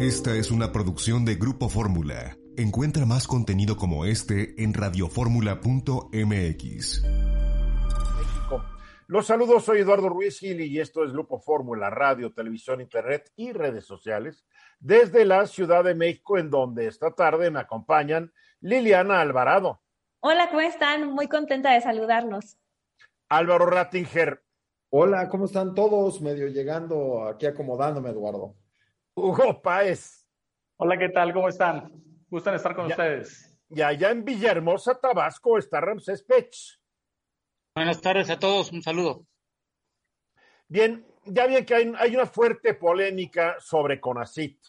[0.00, 2.36] Esta es una producción de Grupo Fórmula.
[2.56, 7.02] Encuentra más contenido como este en radioformula.mx.
[9.08, 13.50] Los saludos, soy Eduardo Ruiz Gil y esto es Grupo Fórmula, radio, televisión, internet y
[13.50, 14.46] redes sociales
[14.78, 19.82] desde la Ciudad de México, en donde esta tarde me acompañan Liliana Alvarado.
[20.20, 21.12] Hola, ¿cómo están?
[21.12, 22.56] Muy contenta de saludarlos.
[23.28, 24.44] Álvaro Rattinger.
[24.90, 26.20] Hola, ¿cómo están todos?
[26.20, 28.54] Medio llegando aquí acomodándome, Eduardo.
[29.18, 30.24] Hugo Páez.
[30.76, 31.32] Hola, ¿qué tal?
[31.32, 31.90] ¿Cómo están?
[32.28, 33.52] Gustan estar con ustedes.
[33.68, 36.54] Y allá en Villahermosa, Tabasco, está Ramsés Pech.
[37.74, 39.26] Buenas tardes a todos, un saludo.
[40.68, 44.62] Bien, ya bien que hay, hay, una fuerte polémica sobre CONACIT,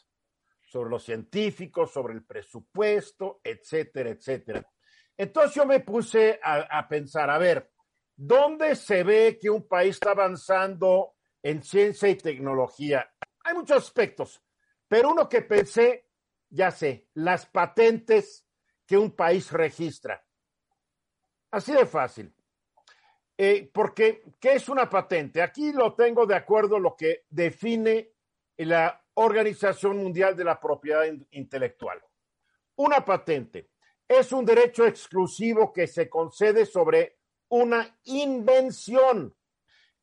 [0.66, 4.68] sobre los científicos, sobre el presupuesto, etcétera, etcétera.
[5.16, 7.70] Entonces yo me puse a, a pensar, a ver,
[8.16, 13.08] ¿dónde se ve que un país está avanzando en ciencia y tecnología?
[13.44, 14.42] Hay muchos aspectos,
[14.88, 16.10] pero uno que pensé,
[16.50, 18.46] ya sé, las patentes
[18.86, 20.26] que un país registra.
[21.52, 22.34] Así de fácil.
[23.38, 25.42] Eh, porque, ¿qué es una patente?
[25.42, 28.12] Aquí lo tengo de acuerdo a lo que define
[28.58, 32.04] la Organización Mundial de la Propiedad Intelectual.
[32.76, 33.72] Una patente
[34.08, 39.36] es un derecho exclusivo que se concede sobre una invención.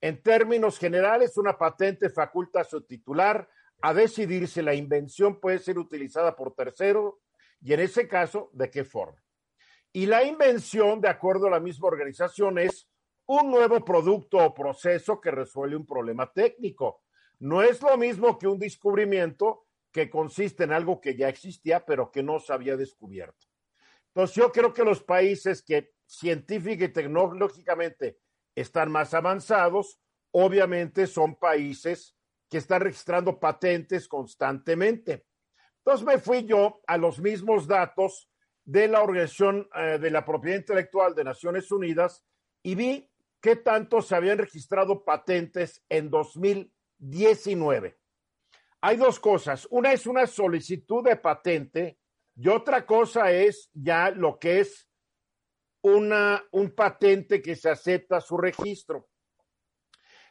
[0.00, 3.48] En términos generales, una patente faculta a su titular
[3.80, 7.20] a decidir si la invención puede ser utilizada por tercero
[7.60, 9.22] y en ese caso, de qué forma.
[9.92, 12.88] Y la invención, de acuerdo a la misma organización, es
[13.26, 17.02] un nuevo producto o proceso que resuelve un problema técnico.
[17.38, 22.10] No es lo mismo que un descubrimiento que consiste en algo que ya existía, pero
[22.10, 23.46] que no se había descubierto.
[24.08, 28.18] Entonces, yo creo que los países que científica y tecnológicamente
[28.56, 30.00] están más avanzados,
[30.32, 32.16] obviamente son países
[32.50, 35.26] que están registrando patentes constantemente.
[35.78, 38.28] Entonces me fui yo a los mismos datos
[38.64, 42.24] de la Organización eh, de la Propiedad Intelectual de Naciones Unidas
[42.62, 47.96] y vi qué tanto se habían registrado patentes en 2019.
[48.80, 49.68] Hay dos cosas.
[49.70, 51.98] Una es una solicitud de patente
[52.34, 54.85] y otra cosa es ya lo que es
[55.86, 59.08] una, un patente que se acepta su registro.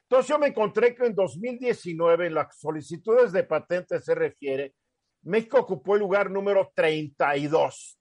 [0.02, 4.76] Entonces yo me encontré que en 2019, en las solicitudes de patente se refiere,
[5.24, 7.98] México ocupó el lugar número 32.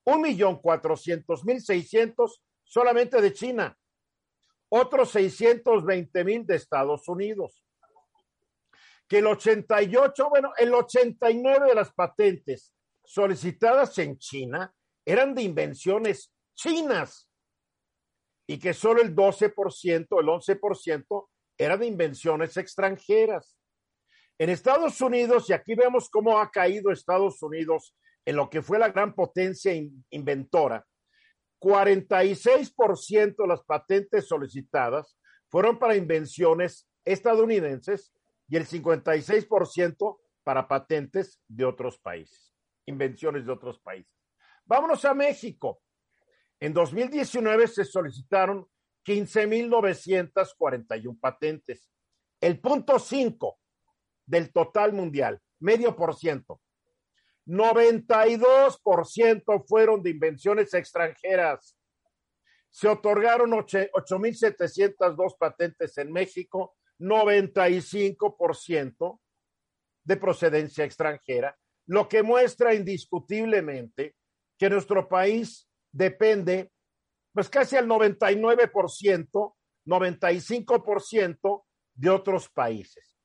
[0.05, 3.77] 1.400.600 solamente de China
[4.69, 7.63] otros 620 mil de Estados Unidos.
[9.07, 12.73] Que el 88, bueno, el 89 de las patentes
[13.03, 14.71] solicitadas en China
[15.11, 17.27] eran de invenciones chinas
[18.47, 19.53] y que solo el 12%,
[19.87, 21.27] el 11%
[21.57, 23.57] era de invenciones extranjeras.
[24.37, 28.77] En Estados Unidos, y aquí vemos cómo ha caído Estados Unidos en lo que fue
[28.77, 29.73] la gran potencia
[30.11, 30.85] inventora,
[31.59, 35.17] 46% de las patentes solicitadas
[35.49, 38.13] fueron para invenciones estadounidenses
[38.47, 42.53] y el 56% para patentes de otros países,
[42.85, 44.18] invenciones de otros países.
[44.69, 45.81] Vámonos a México.
[46.59, 48.67] En 2019 se solicitaron
[49.03, 51.89] 15.941 patentes,
[52.39, 53.59] el punto 5
[54.27, 56.61] del total mundial, medio por ciento.
[57.47, 61.75] 92% fueron de invenciones extranjeras.
[62.69, 69.19] Se otorgaron 8.702 patentes en México, 95%
[70.03, 71.57] de procedencia extranjera,
[71.87, 74.18] lo que muestra indiscutiblemente
[74.59, 76.71] que nuestro país depende,
[77.33, 81.63] pues casi al 99%, 95%
[81.95, 83.17] de otros países.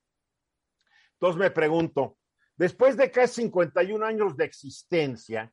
[1.14, 2.18] Entonces me pregunto,
[2.56, 5.52] después de casi 51 años de existencia,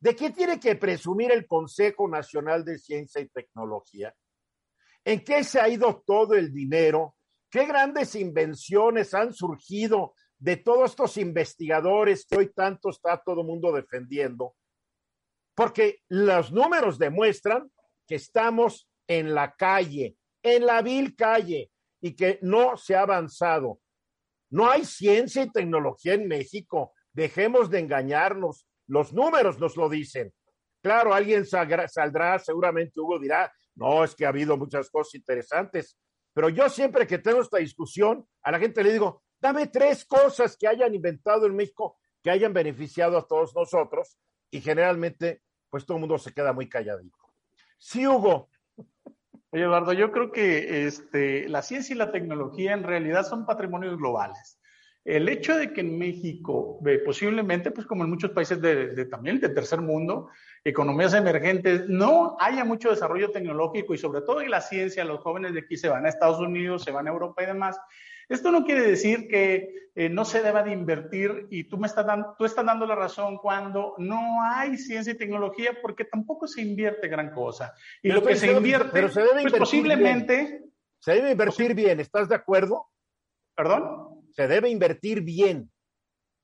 [0.00, 4.12] ¿de qué tiene que presumir el Consejo Nacional de Ciencia y Tecnología?
[5.04, 7.14] ¿En qué se ha ido todo el dinero?
[7.48, 13.46] ¿Qué grandes invenciones han surgido de todos estos investigadores que hoy tanto está todo el
[13.46, 14.56] mundo defendiendo?
[15.54, 17.70] Porque los números demuestran
[18.06, 21.70] que estamos en la calle, en la vil calle,
[22.00, 23.80] y que no se ha avanzado.
[24.50, 26.92] No hay ciencia y tecnología en México.
[27.12, 28.66] Dejemos de engañarnos.
[28.88, 30.32] Los números nos lo dicen.
[30.82, 35.96] Claro, alguien saldrá, seguramente Hugo dirá, no, es que ha habido muchas cosas interesantes,
[36.34, 40.56] pero yo siempre que tengo esta discusión, a la gente le digo, dame tres cosas
[40.56, 44.16] que hayan inventado en México que hayan beneficiado a todos nosotros
[44.52, 47.18] y generalmente pues todo el mundo se queda muy calladito.
[47.78, 48.50] Sí, Hugo.
[49.50, 53.96] Oye, Eduardo, yo creo que este, la ciencia y la tecnología en realidad son patrimonios
[53.96, 54.60] globales.
[55.04, 59.52] El hecho de que en México, posiblemente, pues como en muchos países de, también del
[59.52, 60.28] tercer mundo,
[60.62, 65.54] economías emergentes, no haya mucho desarrollo tecnológico y sobre todo en la ciencia, los jóvenes
[65.54, 67.80] de aquí se van a Estados Unidos, se van a Europa y demás.
[68.32, 72.06] Esto no quiere decir que eh, no se deba de invertir y tú me estás
[72.06, 76.62] dando, tú estás dando la razón cuando no hay ciencia y tecnología porque tampoco se
[76.62, 77.74] invierte gran cosa.
[78.02, 80.64] Y lo que se invierte, pero se debe pues posiblemente...
[80.98, 82.86] Se debe invertir bien, ¿estás de acuerdo?
[83.56, 84.12] ¿Perdón?
[84.32, 85.70] se debe invertir bien.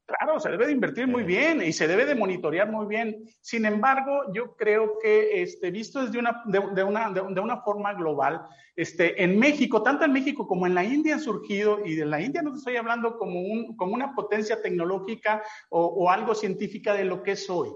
[0.08, 3.24] Claro, se debe de invertir muy bien y se debe de monitorear muy bien.
[3.42, 8.40] Sin embargo, yo creo que este, visto desde una, de, una, de, una forma global,
[8.74, 12.22] este, en México, tanto en México como en la India han surgido, y de la
[12.22, 17.04] India no estoy hablando como, un, como una potencia tecnológica o, o algo científica de
[17.04, 17.68] lo que es hoy.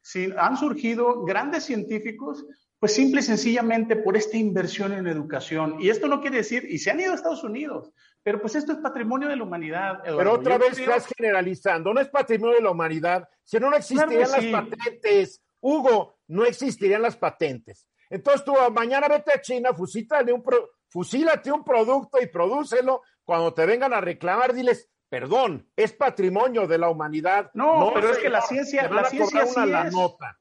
[0.00, 2.46] Sí, han surgido grandes científicos
[2.80, 5.76] pues simple y sencillamente por esta inversión en educación.
[5.80, 8.72] Y esto no quiere decir, y se han ido a Estados Unidos, pero pues esto
[8.72, 10.00] es patrimonio de la humanidad.
[10.04, 14.30] Pero otra vez estás generalizando, no es patrimonio de la humanidad, si no, no existirían
[14.30, 15.42] las patentes.
[15.60, 17.86] Hugo, no existirían las patentes.
[18.08, 20.42] Entonces tú mañana vete a China, fusílate un,
[20.88, 23.02] fusílate un producto y prodúcelo.
[23.24, 27.50] Cuando te vengan a reclamar, diles, perdón, es patrimonio de la humanidad.
[27.54, 30.38] No, pero es que la ciencia, la ciencia sí la nota.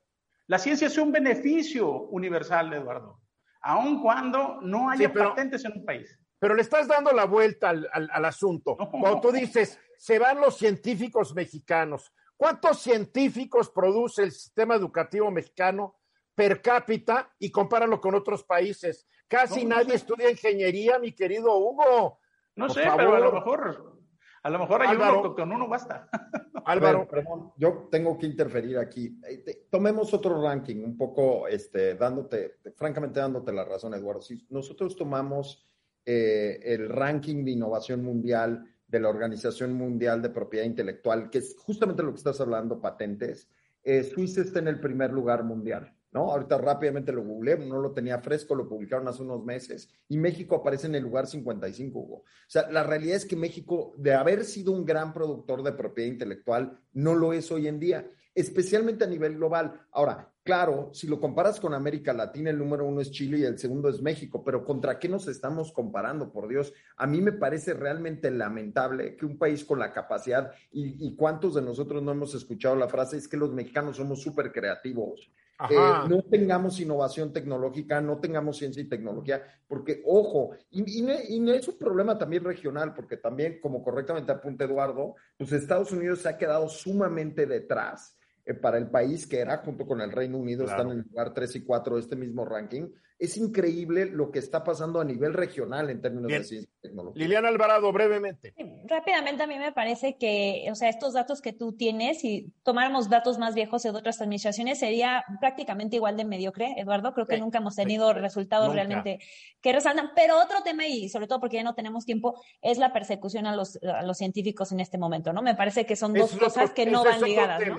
[0.48, 3.22] La ciencia es un beneficio universal, Eduardo,
[3.62, 6.20] aun cuando no haya patentes en un país.
[6.40, 8.78] Pero le estás dando la vuelta al, asunto.
[8.78, 12.14] Cuando tú dices, se van los científicos mexicanos.
[12.38, 15.98] ¿Cuántos científicos produce el sistema educativo mexicano
[16.34, 19.06] per cápita y compáralo con otros países?
[19.28, 22.20] Casi nadie estudia ingeniería, mi querido Hugo.
[22.56, 24.00] No sé, pero a lo mejor,
[24.42, 26.10] a lo mejor hay Álvaro, uno, con uno basta.
[26.66, 29.20] Álvaro, perdón, yo tengo que interferir aquí.
[29.28, 34.22] Eh, tomemos otro ranking, un poco, este, dándote, francamente dándote la razón, Eduardo.
[34.22, 35.69] Si nosotros tomamos
[36.06, 41.56] eh, el ranking de innovación mundial de la Organización Mundial de Propiedad Intelectual, que es
[41.58, 43.48] justamente lo que estás hablando, patentes,
[43.84, 45.94] eh, Suiza está en el primer lugar mundial.
[46.12, 46.32] ¿no?
[46.32, 50.56] Ahorita rápidamente lo googleé, no lo tenía fresco, lo publicaron hace unos meses y México
[50.56, 52.16] aparece en el lugar 55, Hugo.
[52.16, 56.12] O sea, la realidad es que México, de haber sido un gran productor de propiedad
[56.12, 59.82] intelectual, no lo es hoy en día, especialmente a nivel global.
[59.92, 63.60] Ahora, Claro, si lo comparas con América Latina, el número uno es Chile y el
[63.60, 66.32] segundo es México, pero ¿contra qué nos estamos comparando?
[66.32, 71.16] Por Dios, a mí me parece realmente lamentable que un país con la capacidad, y,
[71.16, 75.32] cuántos de nosotros no hemos escuchado la frase, es que los mexicanos somos súper creativos.
[75.70, 75.76] Eh,
[76.10, 81.78] no tengamos innovación tecnológica, no tengamos ciencia y tecnología, porque, ojo, y, y, es un
[81.78, 86.68] problema también regional, porque también, como correctamente apunta Eduardo, pues Estados Unidos se ha quedado
[86.70, 88.16] sumamente detrás
[88.54, 91.56] para el país que era, junto con el Reino Unido, están en el lugar 3
[91.56, 92.88] y 4 de este mismo ranking.
[93.20, 97.22] Es increíble lo que está pasando a nivel regional en términos de ciencia y tecnología.
[97.22, 98.54] Liliana Alvarado, brevemente.
[98.86, 103.10] Rápidamente, a mí me parece que, o sea, estos datos que tú tienes, si tomáramos
[103.10, 107.14] datos más viejos de otras administraciones, sería prácticamente igual de mediocre, Eduardo.
[107.14, 109.20] Creo que nunca hemos tenido resultados realmente
[109.60, 110.12] que resaltan.
[110.16, 113.56] Pero otro tema, y sobre todo porque ya no tenemos tiempo, es la persecución a
[113.56, 115.42] los, a los científicos en este momento, ¿no?
[115.42, 117.78] Me parece que son dos cosas que no van ligadas, ¿no?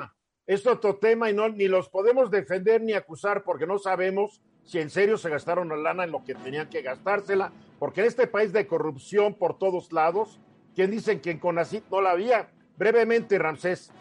[0.51, 4.81] Es otro tema y no, ni los podemos defender ni acusar porque no sabemos si
[4.81, 8.27] en serio se gastaron la lana en lo que tenían que gastársela, porque en este
[8.27, 10.41] país de corrupción por todos lados,
[10.75, 12.51] ¿quién dicen que en Conacit no la había?
[12.77, 13.93] Brevemente, Ramsés.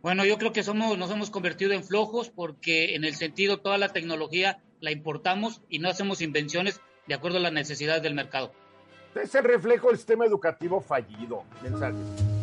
[0.00, 3.76] Bueno, yo creo que somos, nos hemos convertido en flojos porque en el sentido toda
[3.76, 8.50] la tecnología la importamos y no hacemos invenciones de acuerdo a las necesidades del mercado.
[9.14, 11.44] Es el reflejo del sistema educativo fallido.
[11.62, 12.41] Mensajes.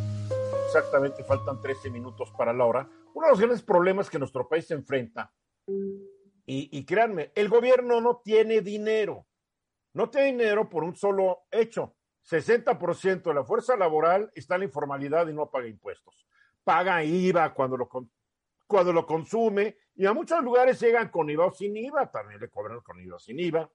[0.70, 4.68] Exactamente, faltan 13 minutos para la hora uno de los grandes problemas que nuestro país
[4.68, 5.34] se enfrenta,
[6.46, 9.28] y, créanme, el gobierno no tiene dinero,
[9.94, 11.96] no tiene dinero por un solo hecho.
[12.28, 16.28] 60% de la fuerza laboral está en la informalidad y no paga impuestos.
[16.64, 17.90] paga IVA cuando lo,
[18.68, 22.50] cuando lo consume y a muchos lugares llegan con IVA o sin IVA, también le
[22.50, 23.70] cobran con IVA o sin IVA.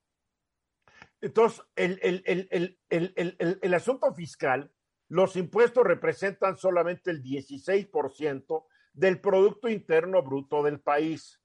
[1.20, 4.72] Entonces, el, el, asunto fiscal,
[5.14, 11.40] los impuestos representan solamente el 16% del Producto Interno Bruto del país.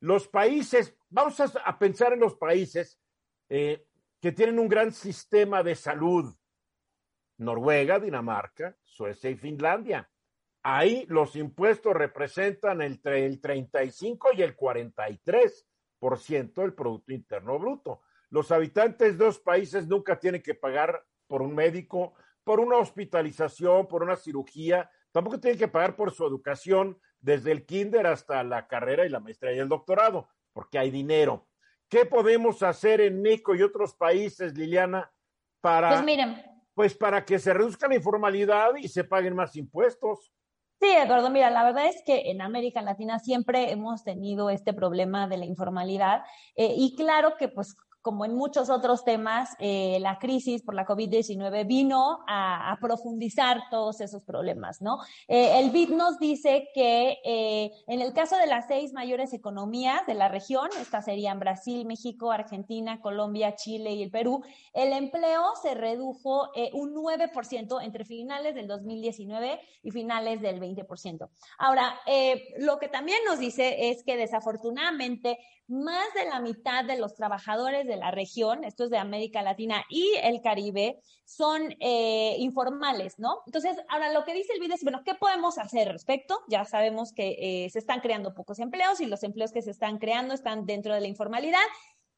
[0.00, 3.00] Los países, vamos a, pensar en los países
[3.48, 3.86] eh,
[4.20, 6.30] que tienen un gran sistema de salud.
[7.38, 10.10] Noruega, Dinamarca, Suecia y Finlandia.
[10.62, 18.02] Ahí los impuestos representan entre el 35 y el 43% del Producto Interno Bruto.
[18.28, 22.12] Los habitantes de los países nunca tienen que pagar por un médico,
[22.46, 27.66] por una hospitalización, por una cirugía, tampoco tienen que pagar por su educación desde el
[27.66, 31.48] kinder hasta la carrera y la maestría y el doctorado, porque hay dinero.
[31.88, 35.10] ¿Qué podemos hacer en México y otros países, Liliana,
[35.60, 36.40] para, pues, miren.
[36.72, 40.32] pues para que se reduzca la informalidad y se paguen más impuestos?
[40.80, 45.26] Sí, Eduardo, mira, la verdad es que en América Latina siempre hemos tenido este problema
[45.26, 46.22] de la informalidad
[46.54, 47.74] eh, y claro que pues
[48.06, 54.00] como en muchos otros temas, eh, la crisis por la COVID-19 vino a, profundizar todos
[54.00, 54.98] esos problemas, ¿no?
[55.26, 60.06] Eh, el BID nos dice que eh, en el caso de las seis mayores economías
[60.06, 65.42] de la región, estas serían Brasil, México, Argentina, Colombia, Chile y el Perú, el empleo
[65.60, 71.28] se redujo un 9% entre finales del 2019 y finales del 20%.
[71.58, 71.98] Ahora,
[72.58, 77.86] lo que también nos dice es que desafortunadamente más de la mitad de los trabajadores
[77.86, 83.42] de la región, esto es de América Latina y el Caribe, son eh, informales, ¿no?
[83.46, 86.40] Entonces, ahora lo que dice el video es, bueno, ¿qué podemos hacer al respecto?
[86.48, 89.98] Ya sabemos que eh, se están creando pocos empleos y los empleos que se están
[89.98, 91.60] creando están dentro de la informalidad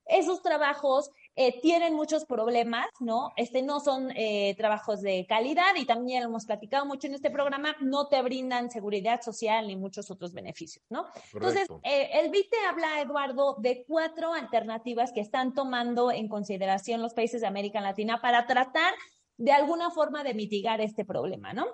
[0.09, 3.31] esos trabajos eh, tienen muchos problemas, ¿no?
[3.37, 7.31] Este no son eh, trabajos de calidad y también lo hemos platicado mucho en este
[7.31, 11.07] programa, no te brindan seguridad social ni muchos otros beneficios, ¿no?
[11.33, 17.15] Entonces, eh, el BIT habla, Eduardo, de cuatro alternativas que están tomando en consideración los
[17.15, 18.93] países de América Latina para tratar
[19.37, 21.69] de alguna forma de mitigar este problema, ¿no?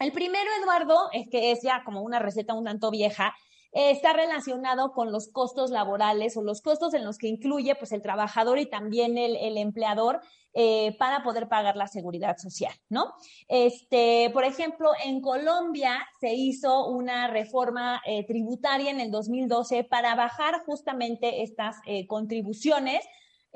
[0.00, 3.32] El primero, Eduardo, es que es ya como una receta un tanto vieja,
[3.74, 8.02] está relacionado con los costos laborales o los costos en los que incluye pues el
[8.02, 10.20] trabajador y también el, empleador
[10.52, 13.12] eh, para poder pagar la seguridad social, ¿no?
[13.48, 20.14] Este, por ejemplo, en Colombia se hizo una reforma eh, tributaria en el 2012 para
[20.14, 23.04] bajar justamente estas eh, contribuciones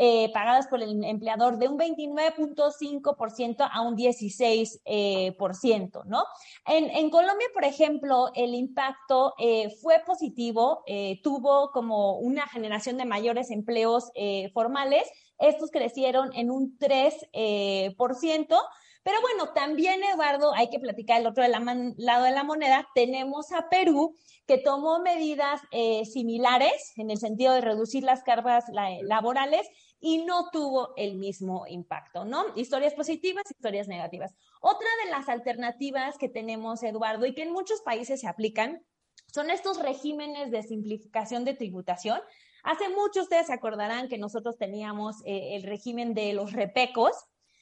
[0.00, 5.36] eh, pagadas por el empleador de un 29.5% a un 16%, eh,
[6.06, 6.22] ¿no?
[6.66, 10.84] En, Colombia, por ejemplo, el impacto eh, fue positivo,
[11.24, 14.12] tuvo como una generación de mayores empleos
[14.54, 15.02] formales,
[15.36, 17.92] estos crecieron en un 3%.
[19.04, 22.86] Pero bueno, también, Eduardo, hay que platicar el otro lado de la moneda.
[22.94, 24.14] Tenemos a Perú,
[24.46, 25.60] que tomó medidas
[26.04, 28.64] similares en el sentido de reducir las cargas
[29.02, 29.68] laborales
[30.00, 32.44] y no tuvo el mismo impacto, ¿no?
[32.54, 34.34] Historias positivas, historias negativas.
[34.60, 38.82] Otra de las alternativas que tenemos, Eduardo, y que en muchos países se aplican,
[39.32, 42.20] son estos regímenes de simplificación de tributación.
[42.62, 47.12] Hace mucho ustedes se acordarán que nosotros teníamos eh, el régimen de los repecos.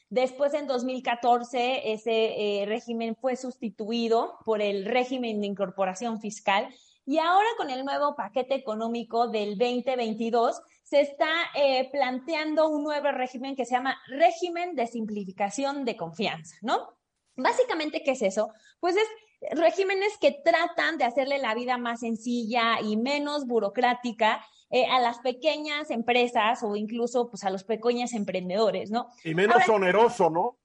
[0.08, 6.68] Después, en 2014, ese eh, régimen fue sustituido por el régimen de incorporación fiscal.
[7.04, 13.10] Y ahora con el nuevo paquete económico del 2022, se está eh, planteando un nuevo
[13.10, 16.96] régimen que se llama régimen de simplificación de confianza, ¿no?
[17.34, 18.52] Básicamente, ¿qué es eso?
[18.78, 24.86] Pues es regímenes que tratan de hacerle la vida más sencilla y menos burocrática eh,
[24.86, 29.08] a las pequeñas empresas o incluso pues a los pequeños emprendedores, ¿no?
[29.24, 30.56] Y menos oneroso, ¿no?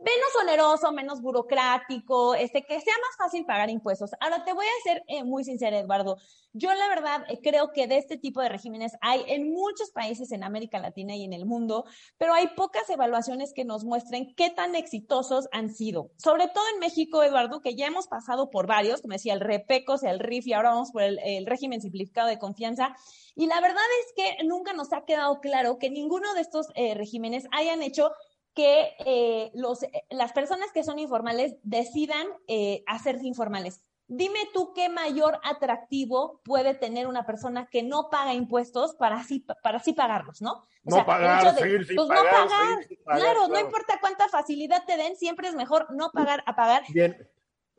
[0.00, 4.10] Menos oneroso, menos burocrático, este, que sea más fácil pagar impuestos.
[4.20, 6.16] Ahora, te voy a ser eh, muy sincera, Eduardo.
[6.52, 10.32] Yo la verdad eh, creo que de este tipo de regímenes hay en muchos países
[10.32, 11.84] en América Latina y en el mundo,
[12.18, 16.10] pero hay pocas evaluaciones que nos muestren qué tan exitosos han sido.
[16.16, 20.02] Sobre todo en México, Eduardo, que ya hemos pasado por varios, como decía, el REPECOS,
[20.02, 22.96] el RIF y ahora vamos por el, régimen simplificado de confianza.
[23.34, 26.94] Y la verdad es que nunca nos ha quedado claro que ninguno de estos eh,
[26.94, 28.10] regímenes hayan hecho
[28.54, 33.84] que eh, los, eh, las personas que son informales decidan eh, hacerse informales.
[34.08, 39.46] Dime tú qué mayor atractivo puede tener una persona que no paga impuestos para así,
[39.62, 40.64] para así pagarlos, ¿no?
[40.82, 42.78] no pagar, seguir sin pues pagar, no pagar.
[43.04, 46.82] claro, no importa cuánta facilidad te den, siempre es mejor no pagar a pagar.
[46.92, 47.30] Bien.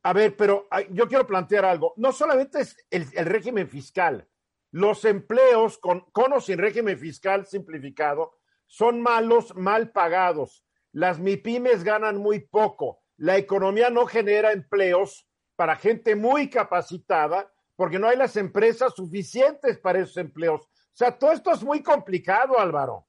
[0.03, 1.93] A ver, pero yo quiero plantear algo.
[1.97, 4.27] No solamente es el, el régimen fiscal,
[4.71, 8.40] los empleos con, con o sin régimen fiscal simplificado
[8.71, 10.63] son malos, mal pagados.
[10.93, 13.01] Las MIPIMES ganan muy poco.
[13.17, 19.77] La economía no genera empleos para gente muy capacitada, porque no hay las empresas suficientes
[19.77, 20.61] para esos empleos.
[20.61, 23.05] O sea, todo esto es muy complicado, Álvaro.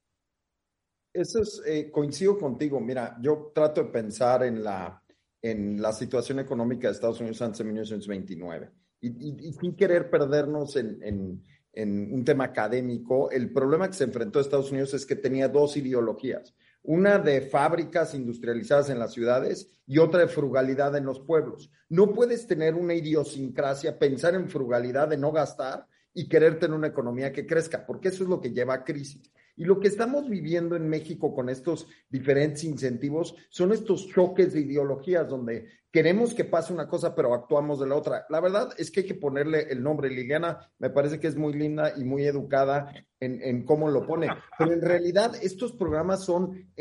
[1.13, 2.81] Eso es, eh, coincido contigo.
[2.81, 5.01] Mira, yo trato de pensar en la,
[5.41, 8.69] en la situación económica de Estados Unidos antes de 1929
[9.01, 14.43] y, sin querer perdernos en, en, un tema académico, el problema que se enfrentó a
[14.43, 16.55] Estados Unidos es que tenía dos ideologías.
[16.83, 21.71] Una de fábricas industrializadas en las ciudades y otra de frugalidad en los pueblos.
[21.89, 26.89] No puedes tener una idiosincrasia, pensar en frugalidad de no gastar y querer tener una
[26.89, 29.33] economía que crezca, porque eso es lo que lleva a crisis.
[29.57, 34.61] Y lo que estamos viviendo en México con estos diferentes incentivos son estos choques de
[34.61, 38.25] ideologías donde queremos que pase una cosa, pero actuamos de la otra.
[38.31, 40.09] La verdad es que hay que ponerle el nombre.
[40.09, 44.29] Liliana me parece que es muy linda y muy educada en, cómo lo pone.
[44.59, 46.73] Pero en realidad estos programas son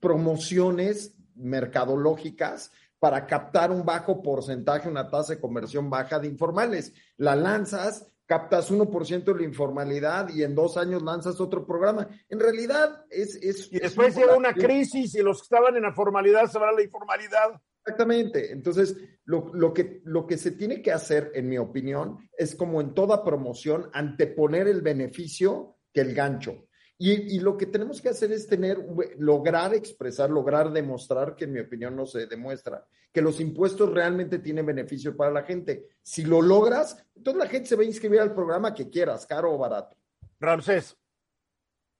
[0.00, 6.94] promociones mercadológicas para captar un bajo porcentaje, una tasa de conversión baja de informales.
[7.16, 12.08] La lanzas captas 1% de la informalidad y en dos años lanzas otro programa.
[12.30, 13.34] En realidad es...
[13.42, 16.70] es y después llega una crisis y los que estaban en la formalidad se van
[16.70, 17.60] a la informalidad.
[17.84, 18.50] Exactamente.
[18.50, 18.96] Entonces,
[19.26, 22.94] lo, lo, que, lo que se tiene que hacer, en mi opinión, es como en
[22.94, 26.68] toda promoción, anteponer el beneficio que el gancho.
[26.98, 28.78] Y, y, lo que tenemos que hacer es tener,
[29.18, 34.38] lograr expresar, lograr demostrar, que en mi opinión no se demuestra, que los impuestos realmente
[34.38, 35.88] tienen beneficio para la gente.
[36.02, 39.52] Si lo logras, entonces la gente se va a inscribir al programa que quieras, caro
[39.52, 39.96] o barato.
[40.38, 40.96] Ramsés.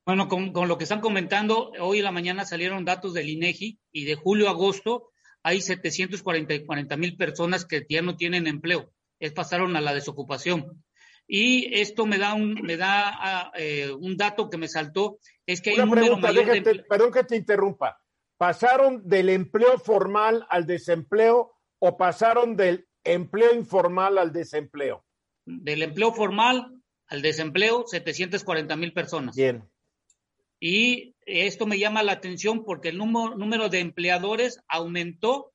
[0.06, 3.80] Bueno, con, con lo que están comentando, hoy en la mañana salieron datos del INEGI
[3.90, 8.92] y de julio a agosto hay 740 mil personas que ya no tienen empleo.
[9.18, 10.84] Es pasaron a la desocupación.
[11.34, 15.62] Y esto me da un, me da ah, eh, un dato que me saltó, es
[15.62, 16.84] que hay Una un pregunta, número mayor déjate, de...
[16.84, 17.98] perdón que te interrumpa.
[18.36, 25.06] ¿Pasaron del empleo formal al desempleo o pasaron del empleo informal al desempleo?
[25.46, 26.70] Del empleo formal
[27.06, 29.34] al desempleo, 740 mil personas.
[29.34, 29.64] Bien.
[30.60, 35.50] Y esto me llama la atención porque el número, número de empleadores aumentó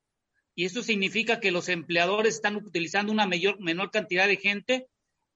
[0.56, 4.88] y eso significa que los empleadores están utilizando una mayor, menor cantidad de gente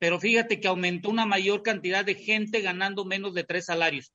[0.01, 4.11] pero fíjate que aumentó una mayor cantidad de gente ganando menos de tres salarios.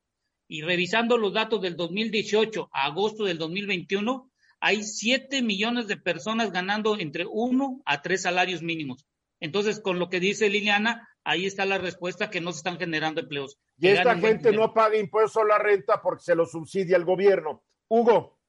[0.48, 6.50] Y revisando los datos del 2018 a agosto del 2021, hay siete millones de personas
[6.50, 9.06] ganando entre uno a tres salarios mínimos.
[9.38, 13.20] Entonces, con lo que dice Liliana, ahí está la respuesta que no se están generando
[13.20, 13.56] empleos.
[13.78, 17.62] Y esta gente no paga impuestos a la renta porque se lo subsidia el gobierno.
[17.86, 18.40] Hugo.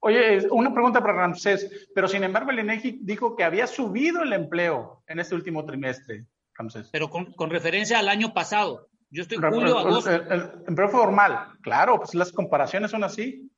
[0.00, 4.34] Oye, una pregunta para Ramsés, pero sin embargo el INEGI dijo que había subido el
[4.34, 6.26] empleo en este último trimestre.
[6.54, 6.88] Ramsés.
[6.92, 8.88] Pero con, con, referencia al año pasado.
[9.10, 10.10] Yo estoy julio, el, agosto.
[10.10, 13.50] El, empleo formal, claro, pues las comparaciones son así.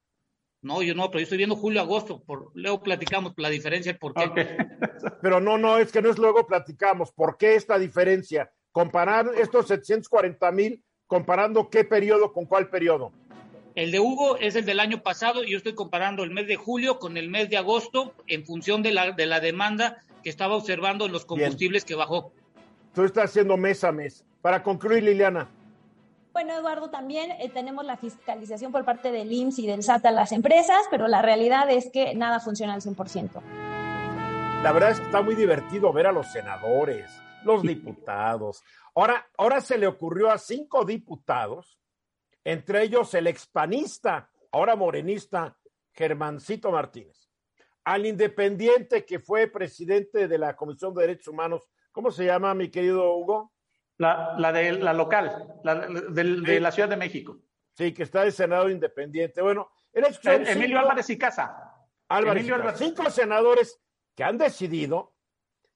[0.62, 2.22] No, yo no, pero yo estoy viendo julio, agosto.
[2.24, 4.24] Por, luego platicamos la diferencia y por qué.
[4.24, 4.46] Okay.
[5.22, 7.12] pero no, no, es que no es luego platicamos.
[7.12, 8.50] ¿Por qué esta diferencia?
[8.72, 13.12] Comparar estos 740 mil, comparando qué periodo con cuál periodo.
[13.76, 16.56] El de Hugo es el del año pasado y yo estoy comparando el mes de
[16.56, 20.56] julio con el mes de agosto en función de la, de la demanda que estaba
[20.56, 21.88] observando en los combustibles Bien.
[21.88, 22.32] que bajó.
[22.96, 24.24] Tú estás haciendo mes a mes.
[24.40, 25.50] Para concluir, Liliana.
[26.32, 30.11] Bueno, Eduardo, también eh, tenemos la fiscalización por parte del IMSS y del SAT a
[30.12, 33.42] las empresas, pero la realidad es que nada funciona al 100%.
[34.62, 37.11] La verdad es que está muy divertido ver a los senadores,
[37.44, 38.62] los diputados.
[38.94, 41.78] Ahora, ahora se le ocurrió a cinco diputados,
[42.44, 45.54] entre ellos el expanista, ahora morenista,
[45.92, 47.28] Germancito Martínez,
[47.85, 52.68] al independiente que fue presidente de la Comisión de Derechos Humanos ¿Cómo se llama, mi
[52.68, 53.54] querido Hugo?
[53.96, 57.38] La, la de la local, la, de, la Ciudad de México.
[57.72, 59.40] Sí, que está de Senado Independiente.
[59.40, 61.74] Bueno, eres el, Emilio cinco, Álvarez y Casa.
[62.09, 62.78] Álvarez, Emilio Álvarez.
[62.78, 63.80] cinco senadores
[64.14, 65.14] que han decidido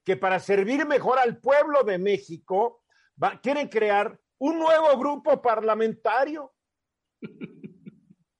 [0.04, 2.84] que para servir mejor al pueblo de México
[3.22, 6.52] va, quieren crear un nuevo grupo parlamentario.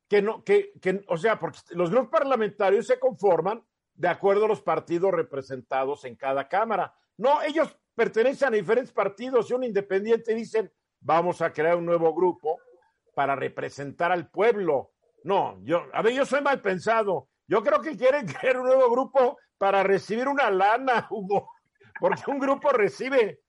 [0.06, 3.64] que no, que, que, o sea, porque los grupos parlamentarios se conforman
[3.94, 6.94] de acuerdo a los partidos representados en cada cámara.
[7.20, 12.14] No, ellos pertenecen a diferentes partidos y un independiente dicen, vamos a crear un nuevo
[12.14, 12.59] grupo
[13.14, 14.92] para representar al pueblo.
[15.24, 17.28] No, yo, a ver, yo soy mal pensado.
[17.46, 21.50] Yo creo que quieren crear un nuevo grupo para recibir una lana, Hugo,
[22.00, 23.42] porque un grupo recibe,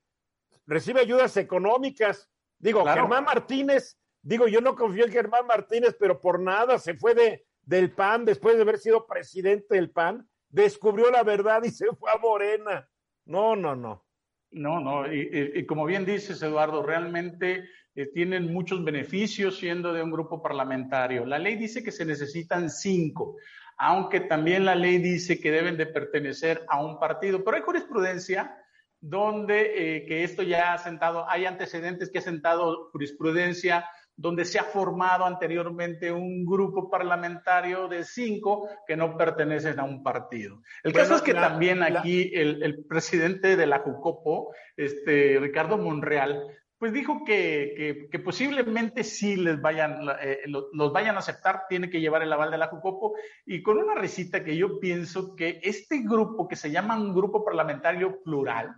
[0.66, 2.30] recibe ayudas económicas.
[2.60, 3.04] Digo, claro.
[3.04, 7.46] Germán Martínez, digo, yo no confío en Germán Martínez, pero por nada se fue de,
[7.62, 12.12] del PAN después de haber sido presidente del PAN, descubrió la verdad y se fue
[12.12, 12.86] a Morena.
[13.26, 14.06] No, no, no.
[14.54, 20.12] No, no, y, como bien dices, Eduardo, realmente eh, tienen muchos beneficios siendo de un
[20.12, 21.26] grupo parlamentario.
[21.26, 23.38] La ley dice que se necesitan cinco.
[23.78, 27.44] aunque también la ley dice que deben de pertenecer a un partido.
[27.44, 28.56] Pero hay jurisprudencia
[29.00, 33.86] donde eh, que esto ya ha sentado, hay antecedentes que ha sentado jurisprudencia
[34.22, 40.04] donde se ha formado anteriormente un grupo parlamentario de cinco que no pertenecen a un
[40.04, 40.62] partido.
[40.84, 46.94] El caso es que también aquí el, presidente de la Jucopo, este, Ricardo Monreal, pues
[46.94, 52.22] dijo que, que, posiblemente sí les vayan, eh, los, vayan a aceptar, tiene que llevar
[52.22, 56.48] el aval de la Jucopo, y con una risita que yo pienso que este grupo,
[56.48, 58.76] que se llama un grupo parlamentario plural,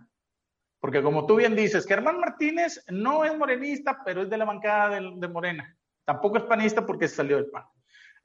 [0.84, 5.00] porque como tú bien dices, Germán Martínez no es morenista, pero es de la bancada
[5.00, 5.74] de, Morena.
[6.04, 7.64] Tampoco es panista porque salió del PAN.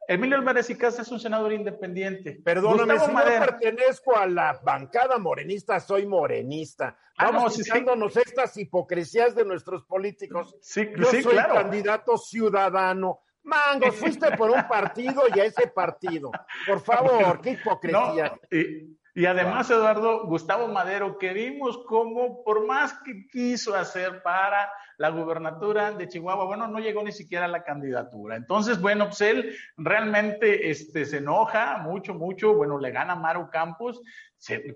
[0.05, 2.41] Emilio Álvarez y Casa es un senador independiente.
[2.43, 6.99] Perdóname, si no pertenezco a la bancada morenista, soy morenista.
[7.17, 10.53] Ah, Vamos fijándonos estas hipocresías de nuestros políticos.
[10.59, 13.21] Sí, Yo soy candidato ciudadano.
[13.43, 16.29] Mangos, fuiste por un partido y a ese partido.
[16.67, 18.37] Por favor, qué hipocresía.
[18.51, 25.10] Y además, Eduardo, Gustavo Madero, que vimos cómo, por más que quiso hacer para la
[25.10, 28.36] gubernatura de Chihuahua, bueno, no llegó ni siquiera a la candidatura.
[28.36, 34.01] Entonces, bueno, pues él realmente este, se enoja mucho, mucho, bueno, le gana Maru Campos,
[34.38, 34.73] se,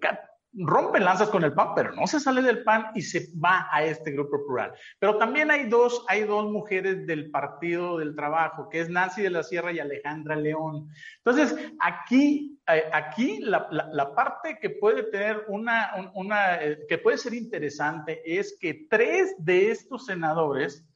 [0.55, 3.83] rompe lanzas con el PAN, pero no se sale del PAN y se va a
[3.83, 4.73] este grupo plural.
[4.99, 9.31] Pero también hay dos, hay dos mujeres del Partido del Trabajo, que es Nancy de
[9.31, 10.89] la Sierra y Alejandra León.
[11.17, 17.33] Entonces, aquí, aquí la, la, parte que puede tener una, una eh, que puede ser
[17.33, 20.87] interesante es que tres de estos senadores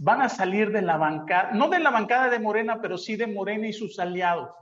[0.00, 3.26] van a salir de la bancada, no de la bancada de Morena, pero sí de
[3.26, 4.54] Morena y sus aliados,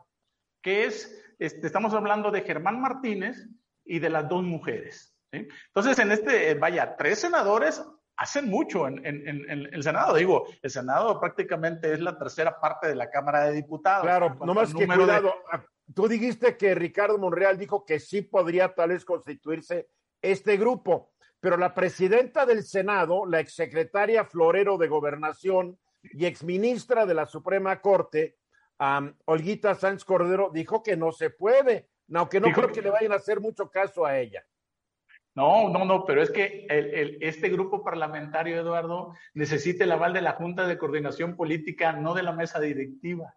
[0.63, 3.47] que es, este, estamos hablando de Germán Martínez,
[3.87, 5.15] y de las dos mujeres.
[5.31, 7.83] Entonces, en este, vaya, tres senadores
[8.17, 10.15] hacen mucho en, el Senado.
[10.15, 14.03] Digo, el Senado prácticamente es la tercera parte de la Cámara de Diputados.
[14.03, 15.35] Claro, nomás que cuidado.
[15.95, 19.89] Tú dijiste que Ricardo Monreal dijo que sí podría tal vez constituirse
[20.23, 27.15] este grupo, pero la presidenta del Senado, la exsecretaria Florero de Gobernación y exministra de
[27.15, 28.37] la Suprema Corte,
[29.25, 33.17] Olguita Sánchez Cordero, dijo que no se puede aunque no creo que le vayan a
[33.17, 34.45] hacer mucho caso a ella.
[35.35, 36.67] No, no, no, pero es que
[37.21, 42.23] este grupo parlamentario, Eduardo, necesita el aval de la Junta de Coordinación Política, no de
[42.23, 43.35] la mesa directiva.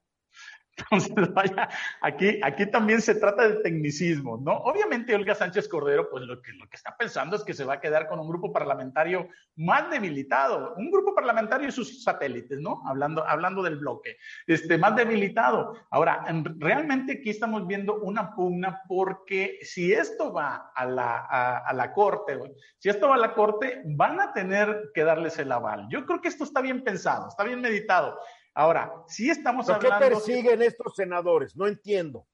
[0.79, 1.69] Entonces, vaya,
[2.01, 2.39] aquí,
[2.71, 4.53] también se trata de tecnicismo, ¿no?
[4.53, 7.75] Obviamente Olga Sánchez Cordero, pues lo que, lo que está pensando es que se va
[7.75, 12.81] a quedar con un grupo parlamentario más debilitado, un grupo parlamentario y sus satélites, ¿no?
[12.87, 15.75] Hablando, hablando del bloque, este, más debilitado.
[15.89, 16.25] Ahora,
[16.57, 22.37] realmente aquí estamos viendo una pugna porque si esto va a la, a, la corte,
[22.77, 25.87] si esto va a la corte, van a tener que darles el aval.
[25.89, 28.17] Yo creo que esto está bien pensado, está bien meditado.
[28.55, 29.99] Ahora, si estamos hablando...
[29.99, 31.55] ¿Qué persiguen estos senadores?
[31.55, 32.27] No entiendo.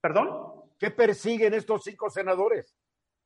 [0.00, 0.70] ¿Perdón?
[0.78, 2.74] ¿Qué persiguen estos cinco senadores?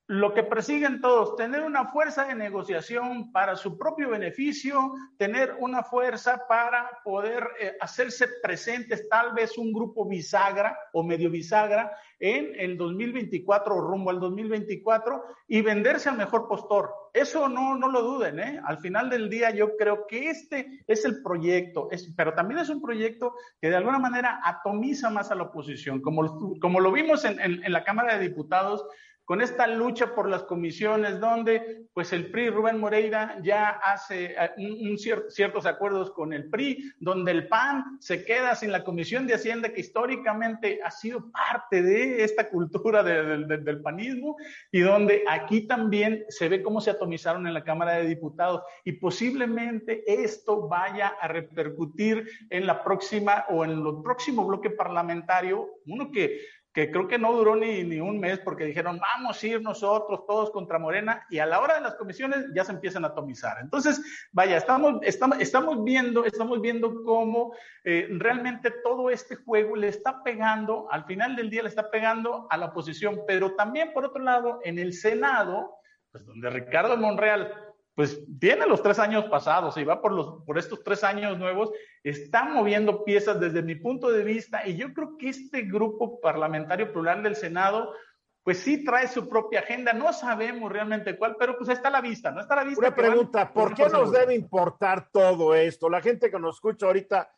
[0.08, 5.82] Lo que persiguen todos, tener una fuerza de negociación para su propio beneficio, tener una
[5.82, 11.90] fuerza para poder eh, hacerse presentes, tal vez un grupo bisagra o medio bisagra
[12.20, 16.94] en el 2024 o rumbo al 2024 y venderse al mejor postor.
[17.12, 18.60] Eso no, no lo duden, ¿eh?
[18.64, 22.68] Al final del día yo creo que este es el proyecto, es, pero también es
[22.68, 27.24] un proyecto que de alguna manera atomiza más a la oposición, como, como lo vimos
[27.24, 28.86] en, en la Cámara de Diputados
[29.26, 34.96] con esta lucha por las comisiones, donde pues el PRI, Rubén Moreira, ya hace eh,
[35.28, 39.70] ciertos acuerdos con el PRI, donde el PAN se queda sin la Comisión de Hacienda,
[39.70, 44.36] que históricamente ha sido parte de esta cultura del panismo,
[44.70, 48.92] y donde aquí también se ve cómo se atomizaron en la Cámara de Diputados, y
[48.92, 56.12] posiblemente esto vaya a repercutir en la próxima o en el próximo bloque parlamentario, uno
[56.12, 56.38] que
[56.76, 60.26] que creo que no duró ni, ni, un mes porque dijeron, vamos a ir nosotros
[60.26, 63.56] todos contra Morena y a la hora de las comisiones ya se empiezan a atomizar.
[63.62, 69.88] Entonces, vaya, estamos, estamos, estamos viendo, estamos viendo cómo eh, realmente todo este juego le
[69.88, 74.04] está pegando, al final del día le está pegando a la oposición, pero también por
[74.04, 75.78] otro lado, en el Senado,
[76.12, 77.65] pues donde Ricardo Monreal
[77.96, 81.70] pues tiene los tres años pasados y va por, los, por estos tres años nuevos,
[82.04, 86.92] está moviendo piezas desde mi punto de vista y yo creo que este grupo parlamentario
[86.92, 87.94] plural del Senado,
[88.42, 92.02] pues sí trae su propia agenda, no sabemos realmente cuál, pero pues está a la
[92.02, 92.42] vista, ¿no?
[92.42, 92.80] Está a la vista.
[92.80, 95.88] Una pregunta, ¿por qué nos debe importar todo esto?
[95.88, 97.32] La gente que nos escucha ahorita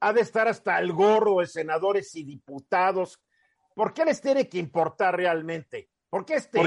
[0.00, 3.20] ha de estar hasta el gorro de senadores y diputados.
[3.74, 5.90] ¿Por qué les tiene que importar realmente?
[6.10, 6.60] ¿Por qué este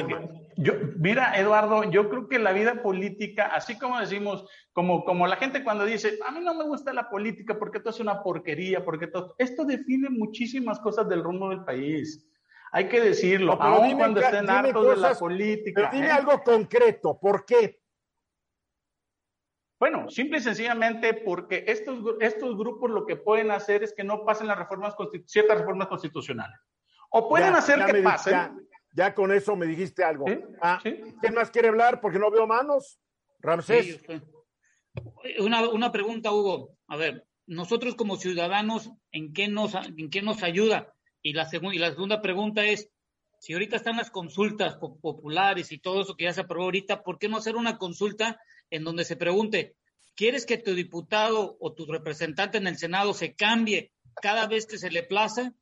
[0.56, 5.38] yo, mira, Eduardo, yo creo que la vida política, así como decimos, como, como la
[5.38, 8.86] gente cuando dice, a mí no me gusta la política porque esto es una porquería,
[8.86, 12.28] porque todo, esto define muchísimas cosas del rumbo del país.
[12.72, 15.90] Hay que decirlo, aún cuando estén hartos de la política.
[15.90, 16.12] Pero dime ¿eh?
[16.12, 17.82] algo concreto, ¿por qué?
[19.80, 24.24] Bueno, simple y sencillamente porque estos, estos grupos lo que pueden hacer es que no
[24.24, 26.60] pasen las reformas ciertas reformas constitucionales.
[27.10, 28.34] O pueden hacer que pasen.
[28.34, 28.56] Ya,
[29.16, 30.26] con eso me dijiste algo.
[30.62, 32.02] Ah, ¿Quién más quiere hablar?
[32.02, 33.00] Porque no veo manos.
[33.40, 34.00] Ramsés.
[35.40, 36.78] una, una pregunta, Hugo.
[36.88, 40.94] A ver, nosotros como ciudadanos, ¿en qué nos, en qué nos ayuda?
[41.22, 42.90] Y la, y la segunda pregunta es,
[43.40, 47.18] si ahorita están las consultas populares y todo eso que ya se aprobó ahorita, ¿por
[47.18, 49.76] qué no hacer una consulta en donde se pregunte,
[50.16, 54.78] ¿quieres que tu diputado o tu representante en el Senado se cambie cada vez que
[54.78, 55.54] se le plaza?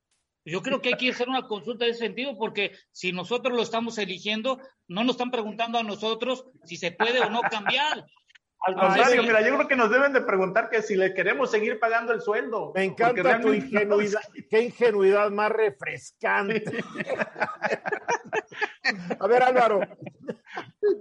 [0.50, 3.62] Yo creo que hay que hacer una consulta en ese sentido porque si nosotros lo
[3.62, 8.06] estamos eligiendo, no nos están preguntando a nosotros si se puede o no cambiar.
[8.62, 11.80] Al contrario, mira, yo creo que nos deben de preguntar que si le queremos seguir
[11.80, 12.74] pagando el sueldo.
[12.76, 14.20] Me encanta tu ingenuidad.
[14.50, 16.66] Qué ingenuidad más refrescante.
[19.20, 19.80] A ver, Álvaro.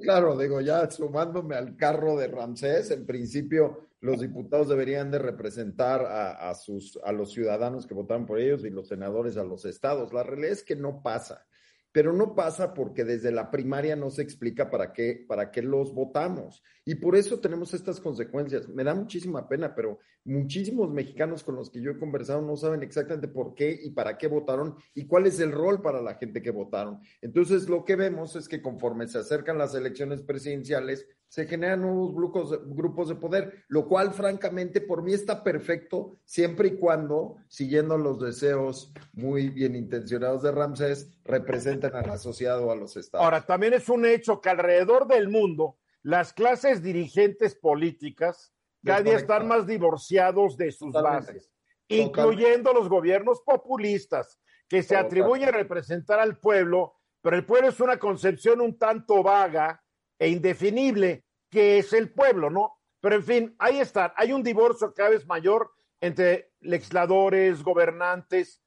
[0.03, 6.05] Claro, digo, ya sumándome al carro de Ramsés, en principio los diputados deberían de representar
[6.07, 10.13] a, sus, a los ciudadanos que votaron por ellos y los senadores a los estados.
[10.13, 11.47] La realidad es que no pasa
[11.91, 15.95] pero no pasa porque desde la primaria no se explica para qué, para qué los
[15.95, 16.63] votamos.
[16.85, 18.69] Y por eso tenemos estas consecuencias.
[18.69, 22.83] Me da muchísima pena, pero muchísimos mexicanos con los que yo he conversado no saben
[22.83, 26.43] exactamente por qué y para qué votaron y cuál es el rol para la gente
[26.43, 27.01] que votaron.
[27.23, 32.15] Entonces, lo que vemos es que conforme se acercan las elecciones presidenciales, se generan nuevos
[32.15, 38.19] grupos de, poder, lo cual francamente por mí está perfecto siempre y cuando, siguiendo los
[38.19, 43.25] deseos muy bien intencionados de Ramsés, representen al asociado a los estados.
[43.25, 49.17] Ahora, también es un hecho que alrededor del mundo las clases dirigentes políticas cada día
[49.17, 51.51] están más divorciados de sus bases,
[51.89, 57.81] incluyendo los gobiernos populistas que se atribuyen a representar al pueblo, pero el pueblo es
[57.81, 59.83] una concepción un tanto vaga
[60.19, 62.79] e indefinible que es el pueblo, ¿no?
[63.01, 68.63] Pero en fin, ahí está, hay un divorcio cada vez mayor entre legisladores, gobernantes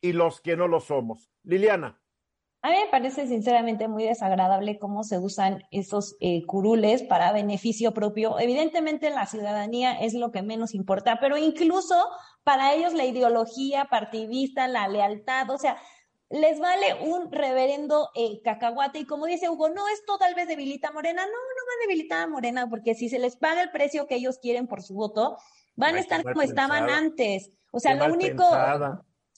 [0.00, 1.30] y los que no lo somos.
[1.42, 2.00] Liliana.
[2.62, 7.94] A mí me parece sinceramente muy desagradable cómo se usan esos eh, curules para beneficio
[7.94, 8.38] propio.
[8.38, 11.94] Evidentemente la ciudadanía es lo que menos importa, pero incluso
[12.44, 15.78] para ellos la ideología partidista, la lealtad, o sea,
[16.30, 19.00] les vale un reverendo eh, cacahuate.
[19.00, 21.86] Y como dice Hugo, no, esto tal vez debilita a Morena, no, no va a
[21.86, 24.94] debilitar a Morena porque si se les paga el precio que ellos quieren por su
[24.94, 25.36] voto,
[25.74, 27.50] van a estar como estaban antes.
[27.72, 28.44] O sea, lo único,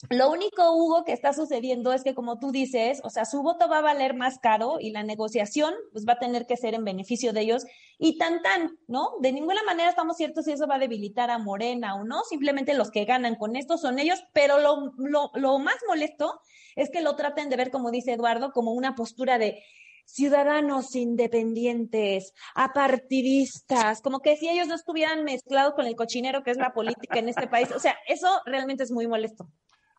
[0.09, 3.69] lo único, Hugo, que está sucediendo es que, como tú dices, o sea, su voto
[3.69, 6.83] va a valer más caro y la negociación pues va a tener que ser en
[6.83, 7.65] beneficio de ellos
[7.97, 9.11] y tan tan, ¿no?
[9.21, 12.73] De ninguna manera estamos ciertos si eso va a debilitar a Morena o no, simplemente
[12.73, 16.39] los que ganan con esto son ellos, pero lo, lo, lo más molesto
[16.75, 19.63] es que lo traten de ver, como dice Eduardo, como una postura de
[20.05, 26.57] ciudadanos independientes, apartidistas, como que si ellos no estuvieran mezclados con el cochinero que es
[26.57, 27.71] la política en este país.
[27.71, 29.47] O sea, eso realmente es muy molesto.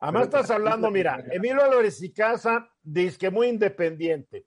[0.05, 4.45] Además estás hablando, mira, Emilio Álvarez y Casa dice que muy independiente.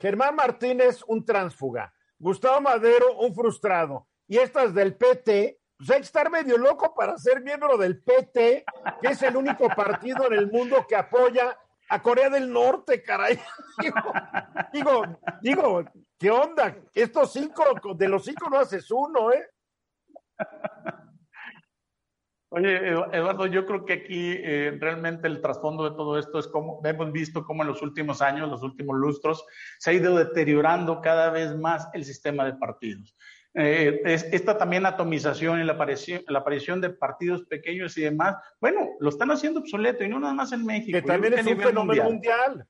[0.00, 1.92] Germán Martínez, un tránsfuga.
[2.18, 4.08] Gustavo Madero, un frustrado.
[4.26, 8.64] Y estas del PT, pues hay que estar medio loco para ser miembro del PT,
[9.02, 11.54] que es el único partido en el mundo que apoya
[11.90, 13.38] a Corea del Norte, caray.
[14.72, 15.02] Digo,
[15.42, 15.84] digo,
[16.18, 16.78] ¿qué onda?
[16.94, 17.62] Estos cinco,
[17.94, 19.50] de los cinco no haces uno, ¿eh?
[22.56, 26.80] Oye, Eduardo, yo creo que aquí eh, realmente el trasfondo de todo esto es como
[26.84, 29.44] hemos visto cómo en los últimos años, los últimos lustros,
[29.80, 33.16] se ha ido deteriorando cada vez más el sistema de partidos.
[33.54, 38.88] Eh, esta también atomización y la aparición, la aparición de partidos pequeños y demás, bueno,
[39.00, 40.96] lo están haciendo obsoleto y no nada más en México.
[40.96, 42.68] Que también es un fenómeno mundial.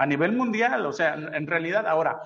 [0.00, 2.20] A nivel mundial, o sea, en realidad, ahora,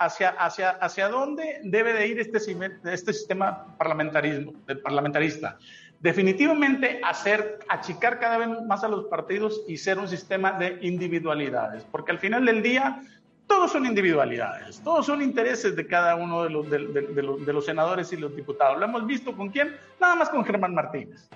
[0.00, 5.58] ¿hacia, hacia, hacia dónde debe de ir este, este sistema parlamentarismo, parlamentarista?
[6.02, 11.84] Definitivamente hacer, achicar cada vez más a los partidos y ser un sistema de individualidades,
[11.90, 13.00] porque al final del día
[13.46, 18.16] todos son individualidades, todos son intereses de cada uno de los, de, los, senadores y
[18.16, 18.78] los diputados.
[18.78, 19.76] ¿Lo hemos visto con quién?
[20.00, 21.28] Nada más con Germán Martínez.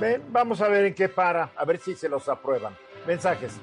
[0.00, 2.74] Ven, vamos a ver en qué para, a ver si se los aprueban.
[3.06, 3.60] Mensajes.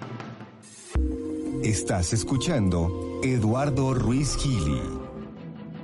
[1.64, 4.82] Estás escuchando Eduardo Ruiz Gili.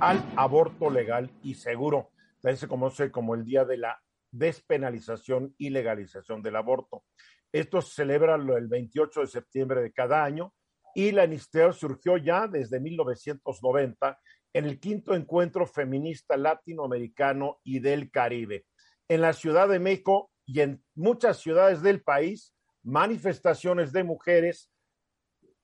[0.00, 2.10] Al aborto legal y seguro.
[2.42, 4.03] Se como, como el día de la
[4.34, 7.04] despenalización y legalización del aborto.
[7.52, 10.52] Esto se celebra el 28 de septiembre de cada año
[10.94, 14.18] y la iniciativa surgió ya desde 1990
[14.52, 18.66] en el quinto encuentro feminista latinoamericano y del Caribe.
[19.08, 24.70] En la Ciudad de México y en muchas ciudades del país, manifestaciones de mujeres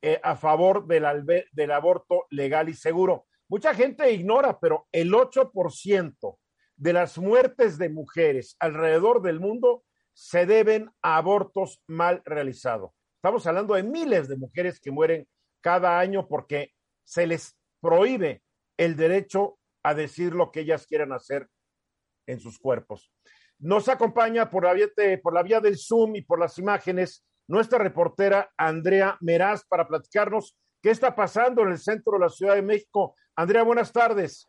[0.02, 3.26] eh, a favor del, del aborto legal y seguro.
[3.48, 6.38] Mucha gente ignora, pero el 8%
[6.80, 12.92] de las muertes de mujeres alrededor del mundo se deben a abortos mal realizados.
[13.16, 15.28] Estamos hablando de miles de mujeres que mueren
[15.60, 16.72] cada año porque
[17.04, 18.42] se les prohíbe
[18.78, 21.48] el derecho a decir lo que ellas quieran hacer
[22.26, 23.12] en sus cuerpos.
[23.58, 24.88] Nos acompaña por la, vía,
[25.22, 30.56] por la vía del Zoom y por las imágenes nuestra reportera Andrea Meraz para platicarnos
[30.80, 33.16] qué está pasando en el centro de la Ciudad de México.
[33.36, 34.48] Andrea, buenas tardes.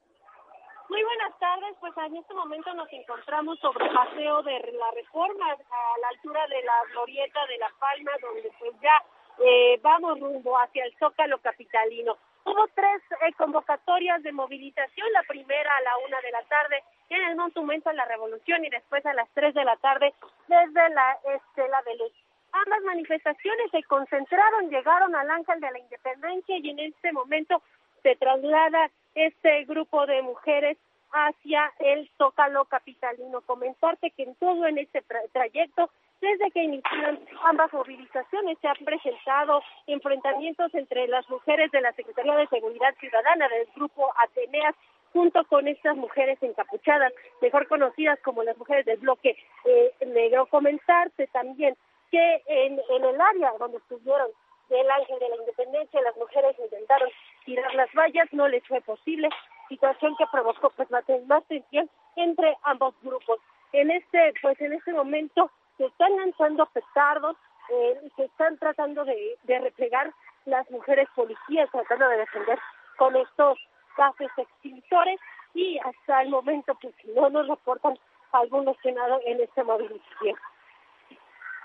[1.82, 6.46] Pues en este momento nos encontramos sobre el paseo de la reforma a la altura
[6.46, 9.04] de la glorieta de La Palma, donde pues ya
[9.44, 12.20] eh, vamos rumbo hacia el Zócalo Capitalino.
[12.46, 17.24] Hubo tres eh, convocatorias de movilización, la primera a la una de la tarde en
[17.24, 20.14] el Monumento a la Revolución y después a las tres de la tarde
[20.48, 22.14] desde la Estela de Luz.
[22.52, 27.60] Ambas manifestaciones se concentraron, llegaron al Ángel de la Independencia y en este momento
[28.04, 30.78] se traslada este grupo de mujeres
[31.12, 33.42] hacia el Zócalo Capitalino.
[33.42, 35.90] Comentarte que en todo en este trayecto
[36.22, 42.36] desde que iniciaron ambas movilizaciones se han presentado enfrentamientos entre las mujeres de la Secretaría
[42.36, 44.76] de Seguridad Ciudadana del grupo Ateneas
[45.14, 50.46] junto con estas mujeres encapuchadas, mejor conocidas como las mujeres del bloque eh, negro.
[50.46, 51.76] Comentarte también
[52.12, 54.30] que en, en el área donde estuvieron
[54.70, 57.10] del Ángel de la Independencia, las mujeres intentaron
[57.46, 59.28] tirar las vallas, no les fue posible,
[59.72, 63.40] situación que provocó pues más tensión entre ambos grupos.
[63.72, 67.38] En este, pues en este momento se están lanzando petardos,
[67.70, 70.14] eh, se están tratando de, de replegar
[70.46, 72.60] las mujeres policías, tratando de defender
[72.98, 73.58] con estos
[73.98, 75.20] gases extintores
[75.54, 77.98] y hasta el momento pues no nos reportan
[78.34, 80.36] algún lesionado en esta movilización.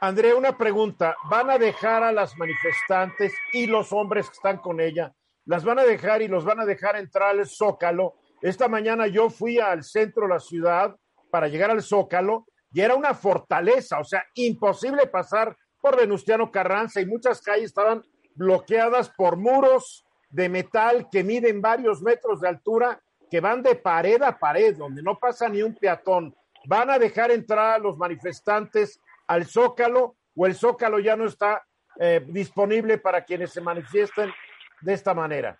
[0.00, 1.16] Andrea, una pregunta.
[1.24, 5.12] ¿Van a dejar a las manifestantes y los hombres que están con ella?
[5.46, 8.16] ¿Las van a dejar y los van a dejar entrar al Zócalo?
[8.42, 10.96] Esta mañana yo fui al centro de la ciudad
[11.30, 17.00] para llegar al Zócalo y era una fortaleza, o sea, imposible pasar por Venustiano Carranza
[17.00, 18.02] y muchas calles estaban
[18.34, 24.20] bloqueadas por muros de metal que miden varios metros de altura, que van de pared
[24.22, 26.34] a pared, donde no pasa ni un peatón.
[26.66, 31.64] ¿Van a dejar entrar a los manifestantes al Zócalo o el Zócalo ya no está
[32.00, 34.30] eh, disponible para quienes se manifiesten
[34.80, 35.58] de esta manera?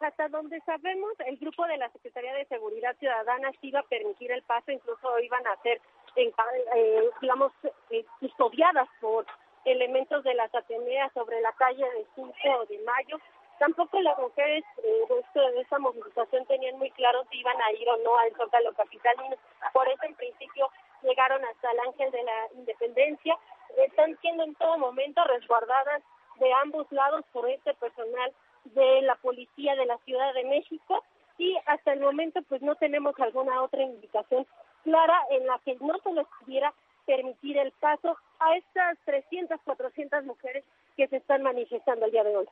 [0.00, 4.32] hasta donde sabemos, el grupo de la Secretaría de Seguridad Ciudadana sí iba a permitir
[4.32, 5.80] el paso, incluso iban a ser,
[6.16, 7.52] eh, digamos,
[7.90, 9.26] eh, custodiadas por
[9.64, 12.32] elementos de las Ateneas sobre la calle de 5
[12.68, 13.18] de mayo.
[13.58, 17.86] Tampoco las mujeres eh, de, de esta movilización tenían muy claro si iban a ir
[17.90, 19.36] o no al Zócalo Capitalino.
[19.74, 20.70] Por eso, en principio,
[21.02, 23.36] llegaron hasta el Ángel de la Independencia.
[23.76, 26.02] Están siendo en todo momento resguardadas
[26.40, 28.32] de ambos lados por este personal
[28.64, 31.02] de la policía de la Ciudad de México
[31.38, 34.46] y hasta el momento pues no tenemos alguna otra indicación
[34.82, 36.72] clara en la que no se les pudiera
[37.06, 40.64] permitir el paso a estas 300, 400 mujeres
[40.96, 42.46] que se están manifestando el día de hoy.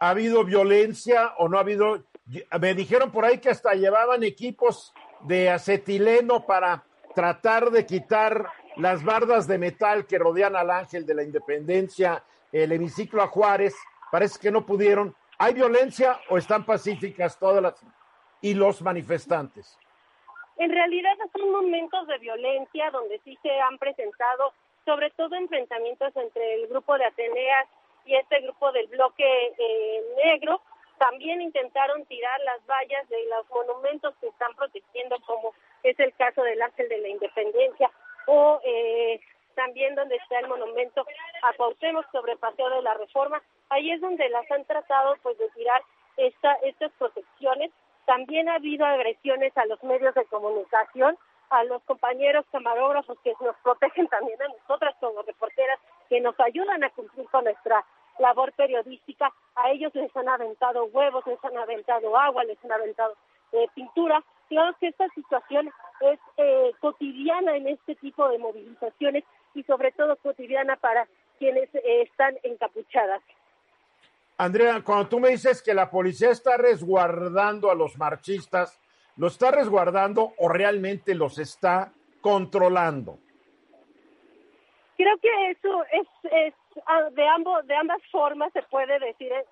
[0.00, 2.04] ¿Ha habido violencia o no ha habido?
[2.60, 9.04] Me dijeron por ahí que hasta llevaban equipos de acetileno para tratar de quitar las
[9.04, 12.22] bardas de metal que rodean al Ángel de la Independencia,
[12.52, 13.74] el hemiciclo a Juárez.
[14.10, 15.14] Parece que no pudieron.
[15.38, 17.74] ¿Hay violencia o están pacíficas todas las
[18.42, 19.78] y los manifestantes?
[20.56, 24.52] En realidad son momentos de violencia donde sí se han presentado
[24.84, 27.68] sobre todo enfrentamientos entre el grupo de Ateneas
[28.04, 29.24] y este grupo del bloque
[29.56, 30.60] eh, negro.
[30.98, 36.42] También intentaron tirar las vallas de los monumentos que están protegiendo, como es el caso
[36.42, 37.90] del Ángel de la Independencia
[38.26, 39.20] o eh,
[39.60, 41.06] también donde está el monumento
[41.42, 45.48] a Cuauhtémoc sobre Paseo de la Reforma ahí es donde las han tratado pues de
[45.50, 45.82] tirar
[46.16, 47.70] esta, estas protecciones.
[48.04, 51.16] También ha habido agresiones a los medios de comunicación,
[51.50, 56.84] a los compañeros camarógrafos que nos protegen también a nosotras como reporteras, que nos ayudan
[56.84, 57.84] a cumplir con nuestra
[58.18, 59.32] labor periodística.
[59.54, 63.14] A ellos les han aventado huevos, les han aventado agua, les han aventado
[63.52, 64.22] eh, pintura.
[64.48, 69.24] Digamos que esta situación es eh, cotidiana en este tipo de movilizaciones
[69.70, 71.06] sobre todo cotidiana para
[71.38, 73.22] quienes eh, están encapuchadas.
[74.36, 78.80] Andrea, cuando tú me dices que la policía está resguardando a los marchistas,
[79.16, 83.18] ¿lo está resguardando o realmente los está controlando?
[84.96, 86.54] Creo que eso es, es
[86.86, 89.44] ah, de ambos de ambas formas se puede decir eh,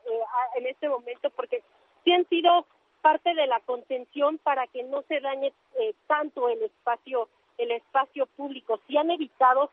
[0.56, 1.62] en este momento porque
[2.02, 2.66] sí han sido
[3.02, 8.26] parte de la contención para que no se dañe eh, tanto el espacio el espacio
[8.26, 8.80] público.
[8.86, 9.70] Sí han evitado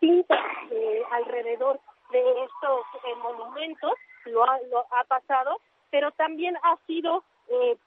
[0.00, 0.40] pintas
[0.70, 1.80] eh, alrededor
[2.10, 3.92] de estos monumentos,
[4.26, 7.24] lo ha, lo ha pasado, pero también ha sido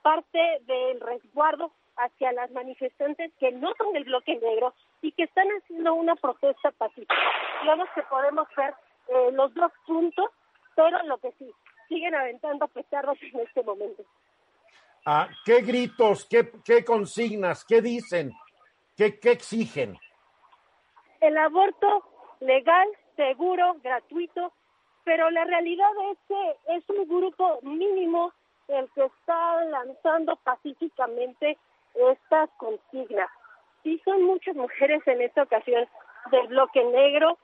[0.01, 5.47] parte del resguardo hacia las manifestantes que no son del bloque negro y que están
[5.49, 7.15] haciendo una protesta pacífica.
[7.61, 8.73] Digamos que podemos ver
[9.07, 10.29] eh, los dos puntos,
[10.75, 11.51] pero lo que sí,
[11.87, 14.03] siguen aventando petardos en este momento.
[15.05, 18.31] Ah, ¿Qué gritos, qué, consignas, qué dicen,
[18.95, 19.97] qué exigen?
[21.21, 22.03] El aborto
[22.39, 24.51] legal, seguro, gratuito,
[25.03, 28.33] pero la realidad es que es un grupo mínimo
[28.67, 31.57] el que está lanzando pacíficamente
[31.93, 33.29] estas consignas.
[33.83, 35.87] Sí son muchas mujeres en esta ocasión
[36.31, 37.37] del bloque negro,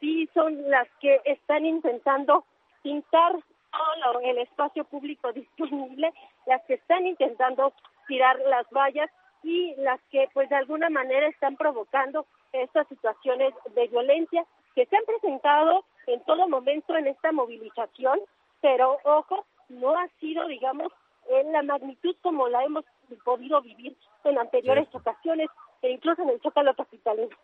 [0.00, 2.44] sí son las que están intentando
[2.82, 3.32] pintar
[3.70, 6.12] todo el espacio público disponible,
[6.46, 7.72] las que están intentando
[8.08, 9.10] tirar las vallas
[9.42, 14.44] y las que pues de alguna manera están provocando estas situaciones de violencia
[14.74, 18.20] que se han presentado en todo momento en esta movilización,
[18.60, 20.92] pero ojo, no ha sido, digamos,
[21.28, 22.84] en la magnitud como la hemos
[23.24, 25.48] podido vivir en anteriores ocasiones
[25.82, 27.36] e incluso en el Zócalo capitalino.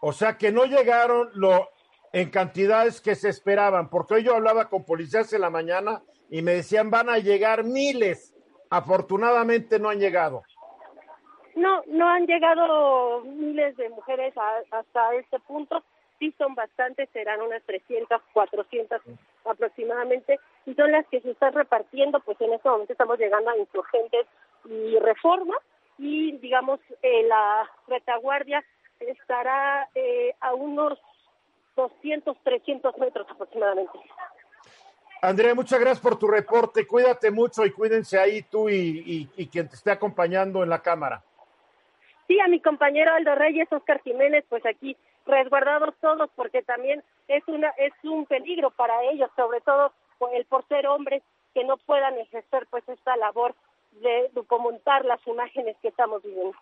[0.00, 1.68] O sea que no llegaron lo
[2.12, 6.42] en cantidades que se esperaban, porque hoy yo hablaba con policías en la mañana y
[6.42, 8.34] me decían van a llegar miles.
[8.68, 10.42] Afortunadamente no han llegado.
[11.54, 14.34] No, no han llegado miles de mujeres
[14.70, 15.82] hasta este punto.
[16.18, 19.00] Sí son bastantes, serán unas 300, 400
[19.44, 23.56] aproximadamente, y son las que se están repartiendo, pues en este momento estamos llegando a
[23.56, 24.26] insurgentes
[24.66, 25.54] y reforma,
[25.98, 28.62] y digamos eh, la retaguardia
[29.00, 30.98] estará eh, a unos
[31.76, 33.98] 200, 300 metros aproximadamente.
[35.22, 36.86] Andrea, muchas gracias por tu reporte.
[36.86, 41.22] Cuídate mucho y cuídense ahí tú y, y, quien te esté acompañando en la cámara.
[42.30, 47.42] Sí, a mi compañero Aldo Reyes, Oscar Jiménez, pues aquí resguardados todos porque también es
[47.48, 49.92] una es un peligro para ellos, sobre todo
[50.32, 53.56] el por ser hombres que no puedan ejercer pues esta labor
[54.00, 56.56] de documentar las imágenes que estamos viviendo.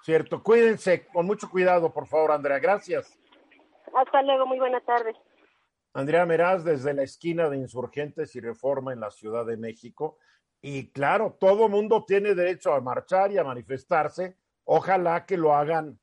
[0.00, 2.58] Cierto, cuídense con mucho cuidado, por favor, Andrea.
[2.58, 3.14] Gracias.
[3.94, 5.14] Hasta luego, muy buenas tardes.
[5.92, 10.16] Andrea Meraz desde la esquina de Insurgentes y Reforma en la Ciudad de México.
[10.62, 14.38] Y claro, todo mundo tiene derecho a marchar y a manifestarse.
[14.64, 15.98] Ojalá que lo hagan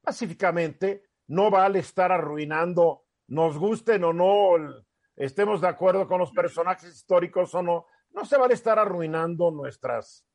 [0.00, 1.04] pacíficamente.
[1.28, 4.84] No vale estar arruinando, nos gusten o no,
[5.14, 10.26] estemos de acuerdo con los personajes históricos o no, no se vale estar arruinando nuestras,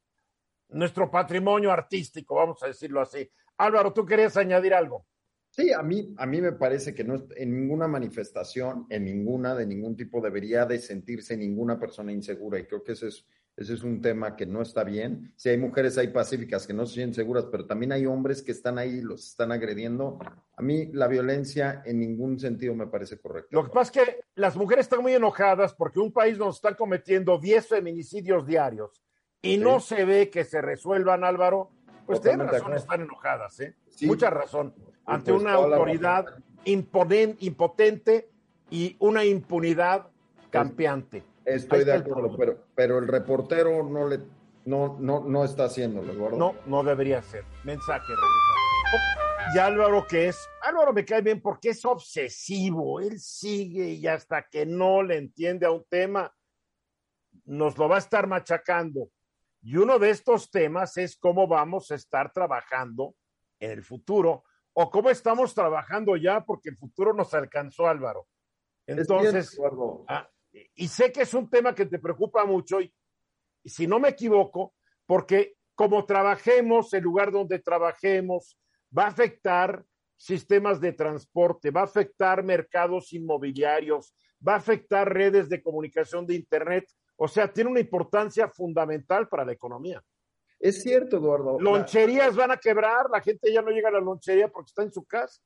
[0.70, 3.30] nuestro patrimonio artístico, vamos a decirlo así.
[3.58, 5.06] Álvaro, ¿tú querías añadir algo?
[5.50, 9.66] Sí, a mí, a mí me parece que no en ninguna manifestación, en ninguna, de
[9.66, 12.60] ningún tipo, debería de sentirse ninguna persona insegura.
[12.60, 13.26] Y creo que ese es,
[13.58, 15.34] ese es un tema que no está bien.
[15.38, 18.52] Si hay mujeres ahí pacíficas que no se sienten seguras, pero también hay hombres que
[18.52, 20.20] están ahí y los están agrediendo.
[20.58, 23.50] A mí la violencia en ningún sentido me parece correcta.
[23.52, 26.76] Lo que pasa es que las mujeres están muy enojadas porque un país nos está
[26.76, 29.02] cometiendo 10 feminicidios diarios
[29.42, 31.72] y no se ve que se resuelvan, Álvaro.
[32.06, 33.76] Pues tienen razón, están enojadas, ¿eh?
[34.02, 34.76] Mucha razón.
[35.06, 36.26] Ante pues una autoridad
[36.66, 38.30] impotente
[38.70, 40.08] y una impunidad
[40.50, 41.24] campeante.
[41.46, 44.20] Estoy de acuerdo, pero, pero el reportero no le
[44.66, 46.38] no, no, no está haciéndolo, ¿verdad?
[46.38, 47.46] No, no debería ser.
[47.64, 48.14] Mensaje,
[49.54, 54.48] Y Álvaro, que es, Álvaro me cae bien porque es obsesivo, él sigue y hasta
[54.50, 56.34] que no le entiende a un tema,
[57.46, 59.10] nos lo va a estar machacando.
[59.62, 63.16] Y uno de estos temas es cómo vamos a estar trabajando
[63.60, 64.44] en el futuro
[64.74, 68.28] o cómo estamos trabajando ya porque el futuro nos alcanzó, Álvaro.
[68.88, 69.60] Entonces,
[70.08, 70.30] ah,
[70.76, 72.94] y sé que es un tema que te preocupa mucho y,
[73.64, 74.74] si no me equivoco,
[75.06, 78.58] porque como trabajemos, el lugar donde trabajemos,
[78.98, 79.84] va a afectar
[80.16, 86.36] sistemas de transporte, va a afectar mercados inmobiliarios, va a afectar redes de comunicación de
[86.36, 86.86] Internet.
[87.18, 90.02] O sea, tiene una importancia fundamental para la economía.
[90.60, 91.60] Es cierto, Eduardo.
[91.60, 94.94] Loncherías van a quebrar, la gente ya no llega a la lonchería porque está en
[94.94, 95.42] su casa.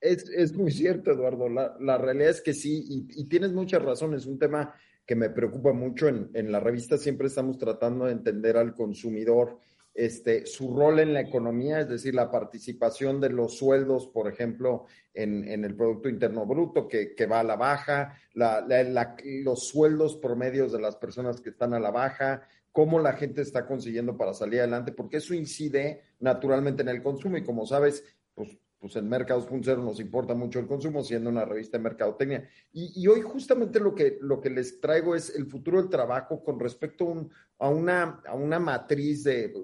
[0.00, 1.48] Es, muy cierto, Eduardo.
[1.48, 4.22] La, realidad es que sí, y, tienes muchas razones.
[4.22, 4.74] Es un tema
[5.06, 6.08] que me preocupa mucho.
[6.08, 9.58] En, la revista siempre estamos tratando de entender al consumidor,
[9.94, 14.86] este, su rol en la economía, es decir, la participación de los sueldos, por ejemplo,
[15.14, 20.96] en, el Producto Interno Bruto, que, va a la baja, los sueldos promedios de las
[20.96, 22.42] personas que están a la baja,
[22.72, 27.36] cómo la gente está consiguiendo para salir adelante, porque eso incide naturalmente en el consumo
[27.36, 31.78] y como sabes, pues pues en Mercados.0 nos importa mucho el consumo, siendo una revista
[31.78, 32.46] de mercadotecnia.
[32.70, 36.60] Y, hoy justamente lo que, lo que les traigo es el futuro del trabajo con
[36.60, 39.54] respecto a, una, a una matriz de,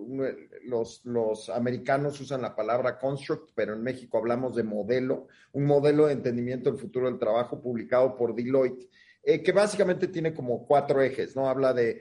[0.65, 6.07] los, los americanos usan la palabra construct, pero en México hablamos de modelo, un modelo
[6.07, 8.89] de entendimiento del futuro del trabajo publicado por Deloitte.
[9.23, 11.49] Eh, que básicamente tiene como cuatro ejes, ¿no?
[11.49, 12.01] Habla de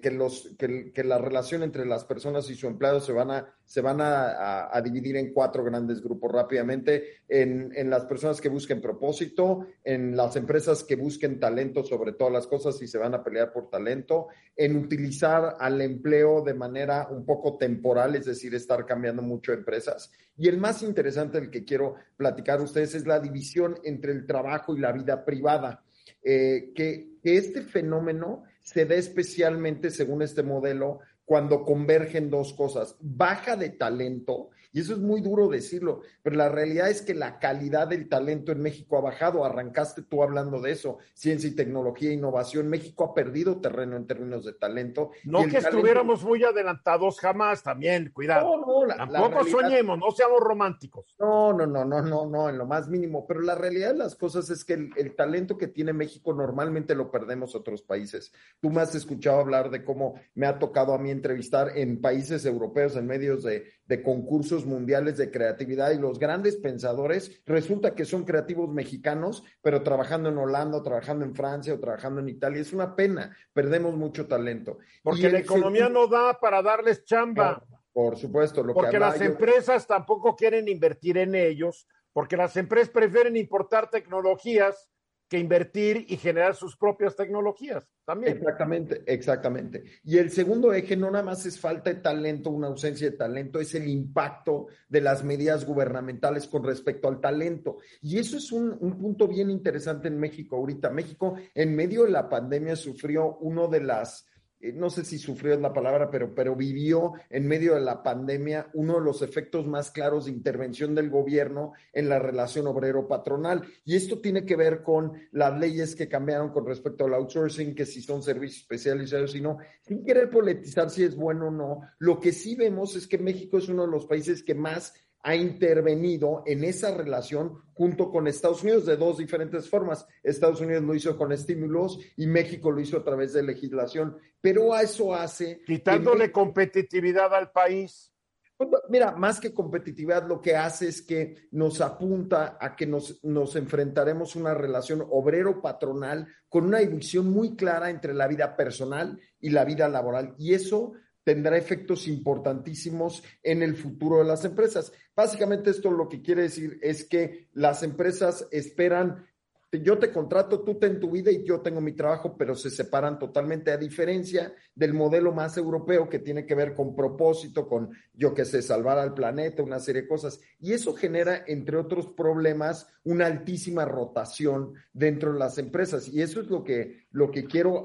[0.00, 3.82] que, los, que, la relación entre las personas y su empleado se van a, se
[3.82, 9.66] van a, dividir en cuatro grandes grupos rápidamente, en, en, las personas que busquen propósito,
[9.84, 13.52] en las empresas que busquen talento sobre todas las cosas y se van a pelear
[13.52, 19.20] por talento, en utilizar al empleo de manera un poco temporal, es decir, estar cambiando
[19.20, 20.10] mucho empresas.
[20.38, 24.26] Y el más interesante del que quiero platicar a ustedes es la división entre el
[24.26, 25.84] trabajo y la vida privada.
[26.22, 32.96] Eh, que, que este fenómeno se da especialmente, según este modelo, cuando convergen dos cosas,
[33.00, 37.38] baja de talento y eso es muy duro decirlo, pero la realidad es que la
[37.38, 39.44] calidad del talento en México ha bajado.
[39.44, 42.68] Arrancaste tú hablando de eso, ciencia y tecnología, innovación.
[42.68, 45.10] México ha perdido terreno en términos de talento.
[45.24, 48.58] No que estuviéramos muy adelantados jamás, también, cuidado.
[48.58, 51.16] No, no, Tampoco soñemos, no seamos románticos.
[51.18, 53.26] No, no, no, no, no, no, en lo más mínimo.
[53.26, 57.10] Pero la realidad de las cosas es que el, talento que tiene México normalmente lo
[57.10, 58.32] perdemos otros países.
[58.60, 62.44] Tú me has escuchado hablar de cómo me ha tocado a mí entrevistar en países
[62.44, 68.04] europeos, en medios de, de concursos mundiales de creatividad y los grandes pensadores resulta que
[68.04, 72.60] son creativos mexicanos, pero trabajando en Holanda, trabajando en Francia o trabajando en Italia.
[72.60, 74.78] Es una pena, perdemos mucho talento.
[75.02, 77.64] Porque la economía no da para darles chamba.
[77.92, 83.36] Por, supuesto, lo porque las empresas tampoco quieren invertir en ellos, porque las empresas prefieren
[83.36, 84.88] importar tecnologías
[85.28, 88.38] que invertir y generar sus propias tecnologías también.
[88.38, 89.84] Exactamente, exactamente.
[90.04, 93.60] Y el segundo eje no nada más es falta de talento, una ausencia de talento,
[93.60, 97.76] es el impacto de las medidas gubernamentales con respecto al talento.
[98.00, 100.88] Y eso es un, un punto bien interesante en México ahorita.
[100.90, 104.26] México, en medio de la pandemia, sufrió uno de las
[104.60, 108.94] no sé si sufrió la palabra, pero, pero vivió en medio de la pandemia uno
[108.94, 113.62] de los efectos más claros de intervención del gobierno en la relación obrero-patronal.
[113.84, 117.86] Y esto tiene que ver con las leyes que cambiaron con respecto al outsourcing, que
[117.86, 121.80] si son servicios especializados y no, sin querer politizar si es bueno o no.
[121.98, 124.92] Lo que sí vemos es que México es uno de los países que más
[125.28, 130.06] ha intervenido en esa relación junto con Estados Unidos de dos diferentes formas.
[130.22, 134.72] Estados Unidos lo hizo con estímulos y México lo hizo a través de legislación, pero
[134.72, 135.60] a eso hace...
[135.66, 138.10] Quitándole competitividad al país.
[138.56, 143.22] Pues, mira, más que competitividad, lo que hace es que nos apunta a que nos,
[143.22, 149.20] nos enfrentaremos a una relación obrero-patronal con una división muy clara entre la vida personal
[149.38, 150.34] y la vida laboral.
[150.38, 150.94] Y eso
[151.28, 154.94] tendrá efectos importantísimos en el futuro de las empresas.
[155.14, 159.26] Básicamente esto lo que quiere decir es que las empresas esperan
[159.72, 163.18] yo te contrato, tú ten tu vida y yo tengo mi trabajo, pero se separan
[163.18, 168.32] totalmente, a diferencia del modelo más europeo que tiene que ver con propósito, con, yo
[168.32, 170.40] que sé, salvar al planeta, una serie de cosas.
[170.58, 176.08] Y eso genera, entre otros problemas, una altísima rotación dentro de las empresas.
[176.08, 177.84] Y eso es lo que, lo que quiero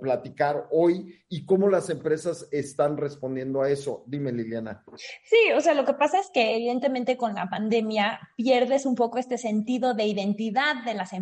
[0.00, 4.04] platicar hoy y cómo las empresas están respondiendo a eso.
[4.06, 4.84] Dime, Liliana.
[5.24, 9.18] Sí, o sea, lo que pasa es que evidentemente con la pandemia pierdes un poco
[9.18, 11.17] este sentido de identidad de las empresas,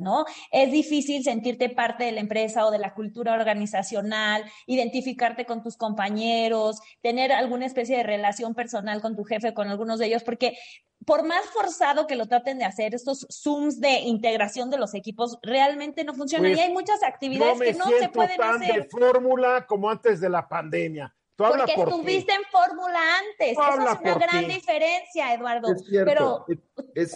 [0.00, 0.24] ¿no?
[0.50, 5.76] Es difícil sentirte parte de la empresa o de la cultura organizacional, identificarte con tus
[5.76, 10.56] compañeros, tener alguna especie de relación personal con tu jefe, con algunos de ellos, porque
[11.04, 15.38] por más forzado que lo traten de hacer, estos Zooms de integración de los equipos
[15.42, 18.82] realmente no funcionan y pues, hay muchas actividades que no se pueden tan hacer.
[18.84, 21.14] de fórmula como antes de la pandemia.
[21.50, 23.52] Porque estuviste en fórmula antes.
[23.52, 25.68] Esa es una gran diferencia, Eduardo.
[26.04, 26.44] pero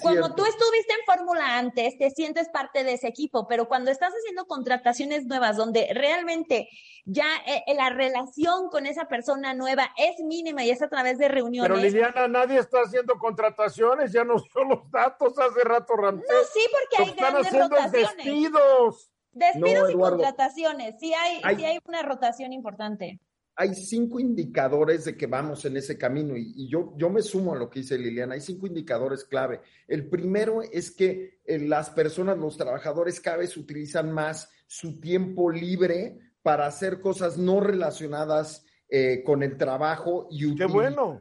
[0.00, 4.12] cuando tú estuviste en fórmula antes, te sientes parte de ese equipo, pero cuando estás
[4.12, 6.68] haciendo contrataciones nuevas, donde realmente
[7.04, 11.18] ya eh, eh, la relación con esa persona nueva es mínima y es a través
[11.18, 11.70] de reuniones.
[11.70, 16.28] Pero Liliana, nadie está haciendo contrataciones, ya no son los datos hace rato, Ramsés.
[16.28, 18.16] No, sí, porque hay están grandes haciendo rotaciones.
[18.16, 19.10] despidos.
[19.32, 20.94] Despidos y contrataciones.
[20.98, 23.20] Sí hay, sí hay una rotación importante
[23.58, 27.58] hay cinco indicadores de que vamos en ese camino y, yo, yo me sumo a
[27.58, 28.34] lo que dice Liliana.
[28.34, 29.62] Hay cinco indicadores clave.
[29.88, 35.50] El primero es que eh, las personas, los trabajadores cada vez utilizan más su tiempo
[35.50, 41.18] libre para hacer cosas no relacionadas eh, con el trabajo y utilizar, ¡Qué bueno!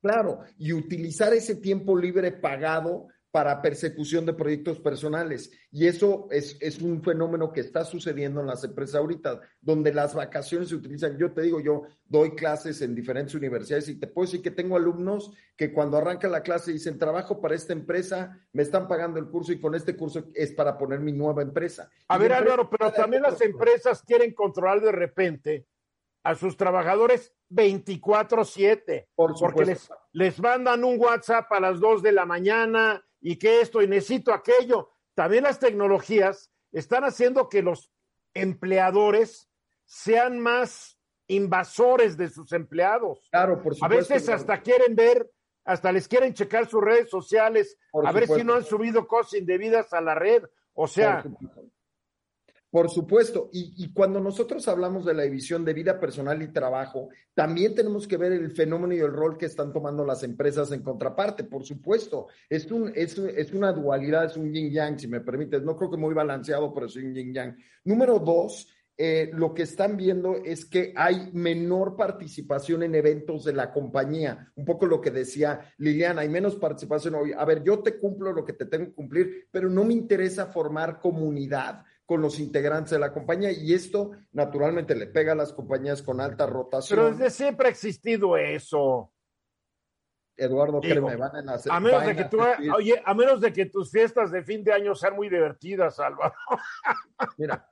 [0.00, 5.50] Claro, y utilizar ese tiempo libre pagado para persecución de proyectos personales.
[5.72, 10.14] Y eso es, es, un fenómeno que está sucediendo en las empresas ahorita, donde las
[10.14, 11.18] vacaciones se utilizan.
[11.18, 14.76] Yo te digo, yo doy clases en diferentes universidades y te puedo decir que tengo
[14.76, 19.26] alumnos que cuando arranca la clase dicen, trabajo para esta empresa, me están pagando el
[19.26, 21.90] curso y con este curso es para poner mi nueva empresa.
[22.06, 25.66] A ver, Álvaro, pero también las empresas quieren controlar de repente
[26.22, 32.12] a sus trabajadores 24/7, Por porque les, les mandan un WhatsApp a las 2 de
[32.12, 34.90] la mañana y que esto y necesito aquello.
[35.14, 37.90] También las tecnologías están haciendo que los
[38.34, 39.48] empleadores
[39.86, 43.26] sean más invasores de sus empleados.
[43.30, 43.86] Claro, por supuesto.
[43.86, 45.30] A veces hasta quieren ver,
[45.64, 49.94] hasta les quieren checar sus redes sociales, a ver si no han subido cosas indebidas
[49.94, 50.44] a la red.
[50.74, 51.24] O sea,
[52.74, 57.72] por supuesto, y, cuando nosotros hablamos de la división de vida personal y trabajo, también
[57.72, 61.44] tenemos que ver el fenómeno y el rol que están tomando las empresas en contraparte,
[61.44, 62.26] por supuesto.
[62.50, 65.62] Es, un, es, es una dualidad, es un yin-yang, si me permites.
[65.62, 67.56] No creo que muy balanceado, pero es un yin-yang.
[67.84, 73.52] Número dos, eh, lo que están viendo es que hay menor participación en eventos de
[73.52, 74.50] la compañía.
[74.56, 77.32] Un poco lo que decía Liliana, hay menos participación hoy.
[77.38, 80.46] A ver, yo te cumplo lo que te tengo que cumplir, pero no me interesa
[80.46, 85.52] formar comunidad con los integrantes de la compañía y esto naturalmente le pega a las
[85.52, 86.98] compañías con alta rotación.
[86.98, 89.10] Pero desde siempre ha existido eso.
[90.36, 92.40] Eduardo, créeme, van a hacer, a menos de que tú,
[92.74, 96.34] oye, a menos de que tus fiestas de fin de año sean muy divertidas, Álvaro.
[97.38, 97.68] Mira,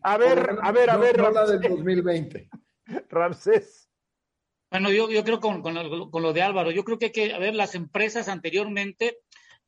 [0.00, 2.48] a ver, a ver, a ver, no la del 2020.
[3.10, 3.90] Ramsés.
[4.70, 7.34] Bueno, yo, yo creo con, con, lo, con lo de Álvaro, yo creo que, que,
[7.34, 9.18] a ver, las empresas anteriormente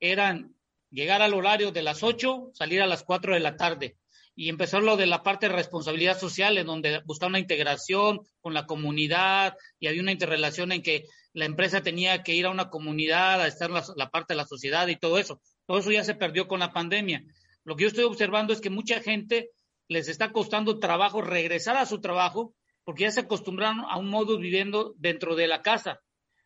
[0.00, 0.54] eran
[0.90, 3.98] llegar al horario de las 8, salir a las 4 de la tarde
[4.40, 8.54] y empezó lo de la parte de responsabilidad social, en donde buscaba una integración con
[8.54, 12.70] la comunidad y había una interrelación en que la empresa tenía que ir a una
[12.70, 15.40] comunidad a estar la, la parte de la sociedad y todo eso.
[15.66, 17.24] Todo eso ya se perdió con la pandemia.
[17.64, 19.50] Lo que yo estoy observando es que mucha gente
[19.88, 24.38] les está costando trabajo regresar a su trabajo porque ya se acostumbraron a un modo
[24.38, 25.98] viviendo dentro de la casa.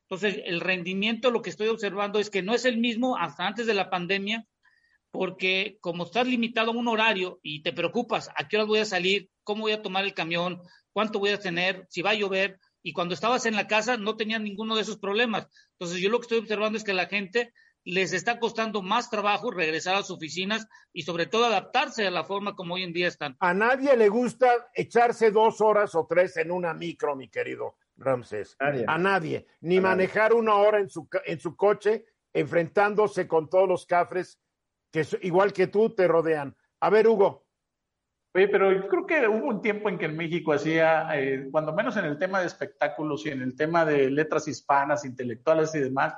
[0.08, 3.66] Entonces, el rendimiento, lo que estoy observando es que no es el mismo hasta antes
[3.66, 4.46] de la pandemia,
[5.12, 8.84] porque como estás limitado a un horario y te preocupas a qué hora voy a
[8.86, 10.60] salir, cómo voy a tomar el camión,
[10.92, 14.16] cuánto voy a tener, si va a llover, y cuando estabas en la casa no
[14.16, 15.46] tenías ninguno de esos problemas.
[15.78, 17.52] Entonces yo lo que estoy observando es que a la gente
[17.84, 22.24] les está costando más trabajo regresar a las oficinas y sobre todo adaptarse a la
[22.24, 23.36] forma como hoy en día están.
[23.40, 28.56] A nadie le gusta echarse dos horas o tres en una micro, mi querido Ramses.
[28.58, 29.46] A nadie.
[29.60, 34.40] Ni manejar una hora en su, en su coche enfrentándose con todos los cafres
[34.92, 36.54] que igual que tú te rodean.
[36.80, 37.46] A ver, Hugo.
[38.34, 41.72] Oye, pero yo creo que hubo un tiempo en que en México hacía, eh, cuando
[41.72, 45.80] menos en el tema de espectáculos y en el tema de letras hispanas, intelectuales y
[45.80, 46.14] demás,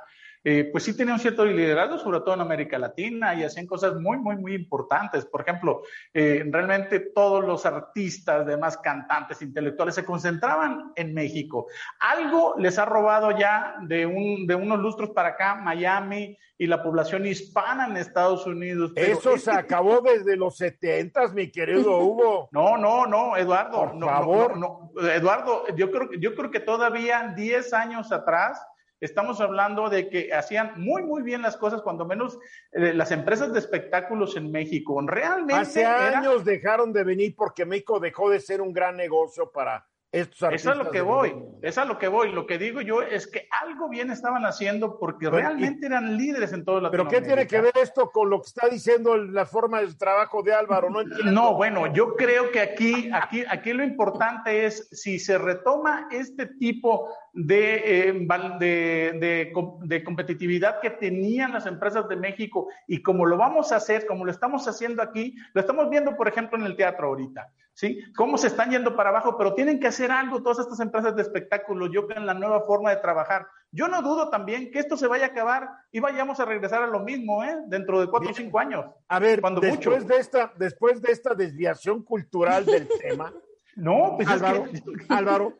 [0.47, 3.95] eh, pues sí tenía un cierto liderazgo, sobre todo en América Latina, y hacían cosas
[3.95, 5.25] muy, muy, muy importantes.
[5.25, 5.81] Por ejemplo,
[6.13, 11.65] eh, realmente todos los artistas, demás cantantes, intelectuales, se concentraban en México.
[11.99, 16.83] Algo les ha robado ya de, un, de unos lustros para acá, Miami y la
[16.83, 18.91] población hispana en Estados Unidos.
[18.95, 22.49] Eso se acabó desde los setentas, mi querido Hugo.
[22.51, 23.79] No, no, no, Eduardo.
[23.79, 24.57] Por favor.
[24.57, 28.61] No, Eduardo, yo creo, yo creo que todavía 10 años atrás
[28.99, 32.39] Estamos hablando de que hacían muy, muy bien las cosas, cuando menos
[32.71, 34.99] eh, las empresas de espectáculos en México.
[35.05, 35.53] Realmente.
[35.53, 40.47] Hace años dejaron de venir porque México dejó de ser un gran negocio para eso
[40.49, 42.31] es lo que voy, es a lo que voy.
[42.31, 46.63] Lo que digo yo es que algo bien estaban haciendo porque realmente eran líderes en
[46.63, 49.93] todo ¿Pero qué tiene que ver esto con lo que está diciendo la forma de
[49.95, 50.89] trabajo de Álvaro?
[50.89, 56.07] No, no bueno, yo creo que aquí, aquí, aquí lo importante es si se retoma
[56.11, 58.27] este tipo de, eh,
[58.59, 59.51] de,
[59.83, 64.23] de, competitividad que tenían las empresas de México y como lo vamos a hacer, como
[64.23, 67.51] lo estamos haciendo aquí, lo estamos viendo, por ejemplo, en el teatro ahorita.
[67.75, 68.01] ¿Sí?
[68.15, 71.21] Cómo se están yendo para abajo, pero tienen que hacer algo todas estas empresas de
[71.21, 73.45] espectáculos, yo creo en la nueva forma de trabajar.
[73.71, 76.87] Yo no dudo también que esto se vaya a acabar y vayamos a regresar a
[76.87, 77.55] lo mismo, ¿eh?
[77.67, 78.85] Dentro de cuatro o cinco años.
[79.09, 83.33] A ver, cuando después de esta, después de esta desviación cultural del tema.
[83.75, 84.67] No, pues Álvaro,
[85.09, 85.57] Álvaro.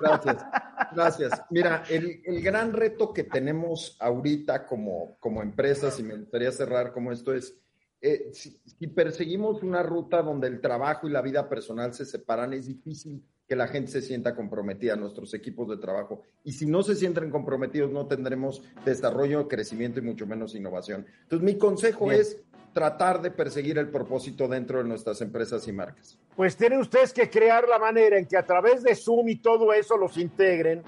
[0.00, 0.46] Gracias,
[0.94, 1.42] gracias.
[1.50, 6.92] Mira, el, el, gran reto que tenemos ahorita como, como empresas, y me gustaría cerrar
[6.92, 7.58] como esto es,
[8.00, 12.66] eh, si, perseguimos una ruta donde el trabajo y la vida personal se separan, es
[12.66, 16.22] difícil que la gente se sienta comprometida, nuestros equipos de trabajo.
[16.44, 21.06] Y si no se sienten comprometidos, no tendremos desarrollo, crecimiento y mucho menos innovación.
[21.22, 22.42] Entonces, mi consejo es
[22.74, 26.18] tratar de perseguir el propósito dentro de nuestras empresas y marcas.
[26.36, 29.72] Pues tienen ustedes que crear la manera en que a través de Zoom y todo
[29.72, 30.82] eso los integren.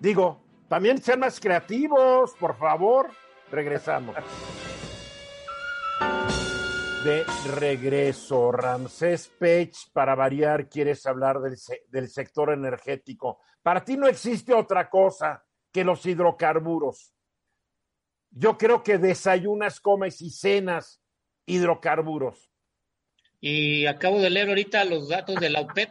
[0.00, 3.10] Digo, también sean más creativos, por favor.
[3.52, 4.16] Regresamos.
[7.06, 8.50] de regreso.
[8.50, 13.38] Ramsés Pech, para variar, quieres hablar del, sector energético.
[13.62, 17.12] Para ti no existe otra cosa que los hidrocarburos.
[18.30, 21.00] Yo creo que desayunas, comes y cenas
[21.46, 22.50] hidrocarburos.
[23.40, 25.90] Y acabo de leer ahorita los datos de la OPEP,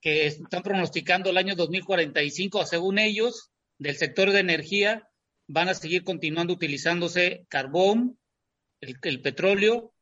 [0.00, 5.10] que están pronosticando el año 2045, según ellos, del sector de energía,
[5.48, 8.20] van a seguir continuando utilizándose carbón,
[8.80, 9.92] el petróleo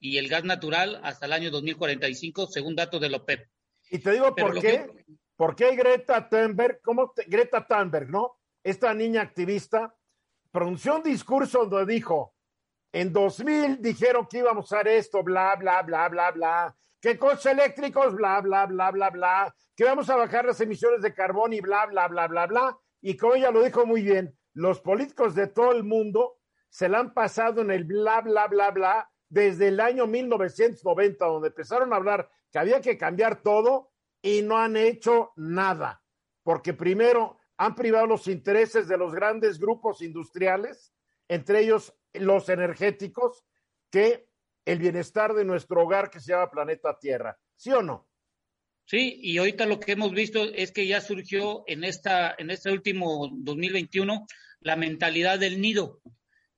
[0.00, 3.48] y el gas natural hasta el año 2045, según datos de la OPEP.
[3.90, 4.86] Y te digo por qué.
[5.38, 8.38] ¿Por qué Greta Thunberg, cómo Greta Thunberg, ¿no?
[8.64, 9.94] Esta niña activista
[10.50, 12.34] pronunció un discurso donde dijo,
[12.90, 17.46] en 2000 dijeron que íbamos a hacer esto, bla, bla, bla, bla, bla, que coches
[17.46, 21.60] eléctricos, bla, bla, bla, bla, bla, que vamos a bajar las emisiones de carbón y
[21.60, 22.76] bla, bla, bla, bla, bla.
[23.00, 26.38] Y como ella lo dijo muy bien, los políticos de todo el mundo
[26.68, 31.48] se la han pasado en el bla, bla, bla, bla, desde el año 1990, donde
[31.48, 36.02] empezaron a hablar que había que cambiar todo y no han hecho nada,
[36.42, 40.92] porque primero han privado los intereses de los grandes grupos industriales,
[41.28, 43.44] entre ellos los energéticos,
[43.90, 44.28] que
[44.64, 47.38] el bienestar de nuestro hogar que se llama planeta Tierra.
[47.56, 48.08] ¿Sí o no?
[48.84, 52.70] Sí, y ahorita lo que hemos visto es que ya surgió en esta en este
[52.70, 54.26] último 2021
[54.60, 56.00] la mentalidad del nido.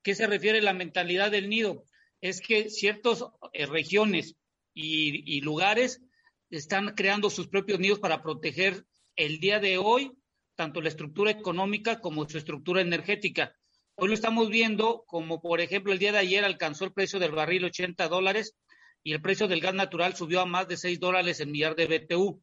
[0.02, 1.84] ¿Qué se refiere a la mentalidad del nido?
[2.20, 4.36] Es que ciertas eh, regiones
[4.74, 6.02] y, y lugares
[6.50, 8.84] están creando sus propios nidos para proteger
[9.16, 10.12] el día de hoy
[10.60, 13.56] tanto la estructura económica como su estructura energética.
[13.94, 17.32] Hoy lo estamos viendo como, por ejemplo, el día de ayer alcanzó el precio del
[17.32, 18.54] barril 80 dólares
[19.02, 21.86] y el precio del gas natural subió a más de 6 dólares en millar de
[21.86, 22.42] BTU.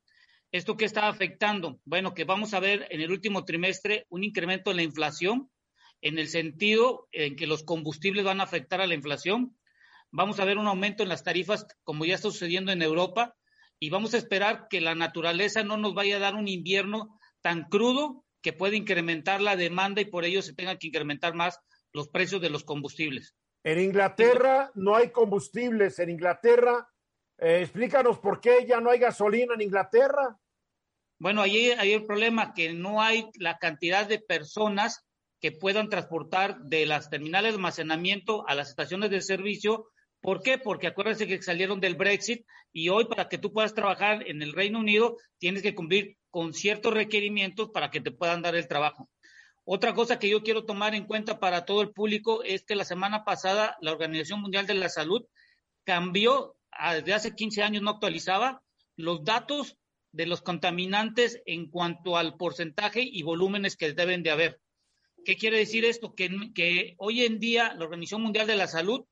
[0.51, 1.79] ¿Esto qué está afectando?
[1.85, 5.51] Bueno, que vamos a ver en el último trimestre un incremento en la inflación,
[6.01, 9.55] en el sentido en que los combustibles van a afectar a la inflación.
[10.11, 13.35] Vamos a ver un aumento en las tarifas, como ya está sucediendo en Europa,
[13.79, 17.65] y vamos a esperar que la naturaleza no nos vaya a dar un invierno tan
[17.65, 21.59] crudo que puede incrementar la demanda y por ello se tengan que incrementar más
[21.93, 23.35] los precios de los combustibles.
[23.63, 25.99] En Inglaterra no hay combustibles.
[25.99, 26.87] En Inglaterra,
[27.37, 30.37] eh, explícanos por qué ya no hay gasolina en Inglaterra.
[31.19, 35.05] Bueno, ahí hay el problema que no hay la cantidad de personas
[35.41, 39.89] que puedan transportar de las terminales de almacenamiento a las estaciones de servicio
[40.21, 40.57] ¿Por qué?
[40.57, 44.53] Porque acuérdense que salieron del Brexit y hoy para que tú puedas trabajar en el
[44.53, 49.09] Reino Unido tienes que cumplir con ciertos requerimientos para que te puedan dar el trabajo.
[49.63, 52.85] Otra cosa que yo quiero tomar en cuenta para todo el público es que la
[52.85, 55.25] semana pasada la Organización Mundial de la Salud
[55.83, 56.55] cambió,
[56.93, 58.61] desde hace 15 años no actualizaba,
[58.95, 59.77] los datos
[60.11, 64.61] de los contaminantes en cuanto al porcentaje y volúmenes que deben de haber.
[65.25, 66.13] ¿Qué quiere decir esto?
[66.15, 69.05] Que hoy en día la Organización Mundial de la Salud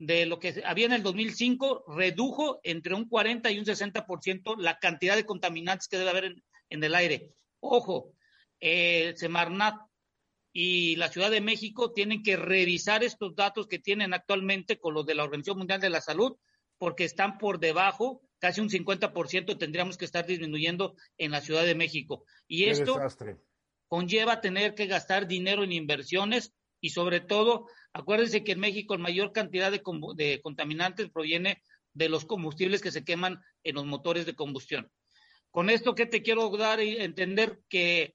[0.00, 4.78] de lo que había en el 2005, redujo entre un 40 y un 60% la
[4.78, 6.36] cantidad de contaminantes que debe haber
[6.70, 7.34] en, el aire.
[7.60, 8.14] Ojo,
[8.60, 9.76] eh, Semarnat
[10.54, 15.04] y la Ciudad de México tienen que revisar estos datos que tienen actualmente con los
[15.04, 16.34] de la Organización Mundial de la Salud,
[16.78, 21.74] porque están por debajo, casi un 50% tendríamos que estar disminuyendo en la Ciudad de
[21.74, 22.24] México.
[22.48, 22.98] Y esto
[23.86, 29.02] conlleva tener que gastar dinero en inversiones y sobre todo, acuérdense que en México la
[29.02, 31.62] mayor cantidad de, contaminantes proviene
[31.92, 34.90] de los combustibles que se queman en los motores de combustión.
[35.50, 37.60] Con esto, ¿qué te quiero dar y entender?
[37.68, 38.14] Que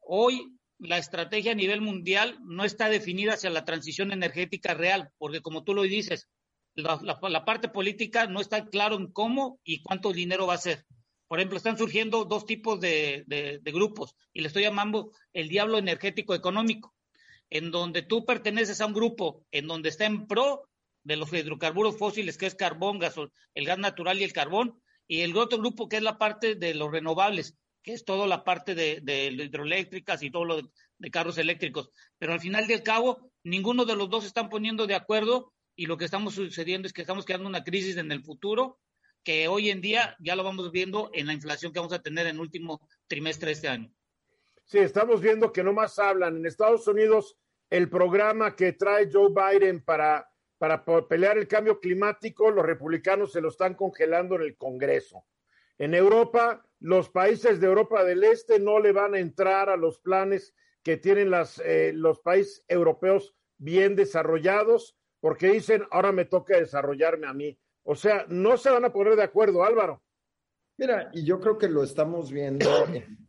[0.00, 5.40] hoy la estrategia a nivel mundial no está definida hacia la transición energética real, porque
[5.40, 6.28] como tú lo dices,
[6.74, 10.84] la, parte política no está claro en cómo y cuánto dinero va a ser.
[11.26, 16.34] Por ejemplo, están surgiendo dos tipos de grupos y le estoy llamando el diablo energético
[16.34, 16.94] económico
[17.50, 20.68] en donde tú perteneces a un grupo en donde está en pro
[21.04, 25.20] de los hidrocarburos fósiles, que es carbón, gasol, el gas natural y el carbón, y
[25.20, 28.74] el otro grupo que es la parte de los renovables, que es toda la parte
[28.74, 31.90] de, de hidroeléctricas y todo lo de, carros eléctricos.
[32.18, 35.96] Pero al final del cabo, ninguno de los dos están poniendo de acuerdo y lo
[35.96, 38.80] que estamos sucediendo es que estamos creando una crisis en el futuro
[39.24, 42.26] que hoy en día ya lo vamos viendo en la inflación que vamos a tener
[42.26, 43.90] en el último trimestre de este año.
[44.68, 46.36] Sí, estamos viendo que no más hablan.
[46.36, 47.38] En Estados Unidos,
[47.70, 53.40] el programa que trae Joe Biden para, para pelear el cambio climático, los republicanos se
[53.40, 55.24] lo están congelando en el Congreso.
[55.78, 60.00] En Europa, los países de Europa del Este no le van a entrar a los
[60.00, 66.58] planes que tienen las, eh, los países europeos bien desarrollados, porque dicen, ahora me toca
[66.58, 67.58] desarrollarme a mí.
[67.84, 70.02] O sea, no se van a poner de acuerdo, Álvaro.
[70.78, 72.70] Mira, y yo creo que lo estamos viendo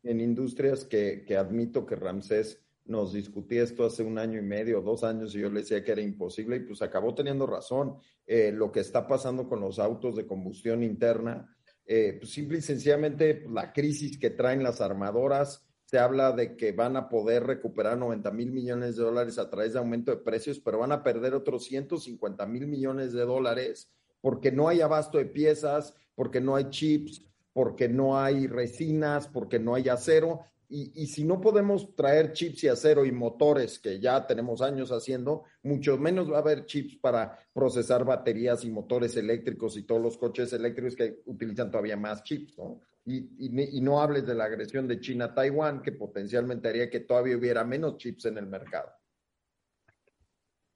[0.04, 5.04] en, industrias que, admito que Ramsés nos discutía esto hace un año y medio, dos
[5.04, 7.96] años, y yo le decía que era imposible, y pues acabó teniendo razón.
[8.28, 11.56] Eh, lo que está pasando con los autos de combustión interna,
[11.88, 16.56] eh, pues simple y sencillamente pues, la crisis que traen las armadoras, se habla de
[16.56, 20.18] que van a poder recuperar 90 mil millones de dólares a través de aumento de
[20.18, 23.92] precios, pero van a perder otros 150 mil millones de dólares
[24.22, 27.24] porque no hay abasto de piezas, porque no hay chips,
[27.60, 30.46] porque no hay resinas, porque no hay acero.
[30.70, 35.44] Y, si no podemos traer chips y acero y motores, que ya tenemos años haciendo,
[35.64, 40.18] mucho menos va a haber chips para procesar baterías y motores eléctricos y todos los
[40.18, 42.80] coches eléctricos que utilizan todavía más chips, ¿no?
[43.06, 47.36] Y, no hables de la agresión de China a Taiwán, que potencialmente haría que todavía
[47.36, 48.90] hubiera menos chips en el mercado.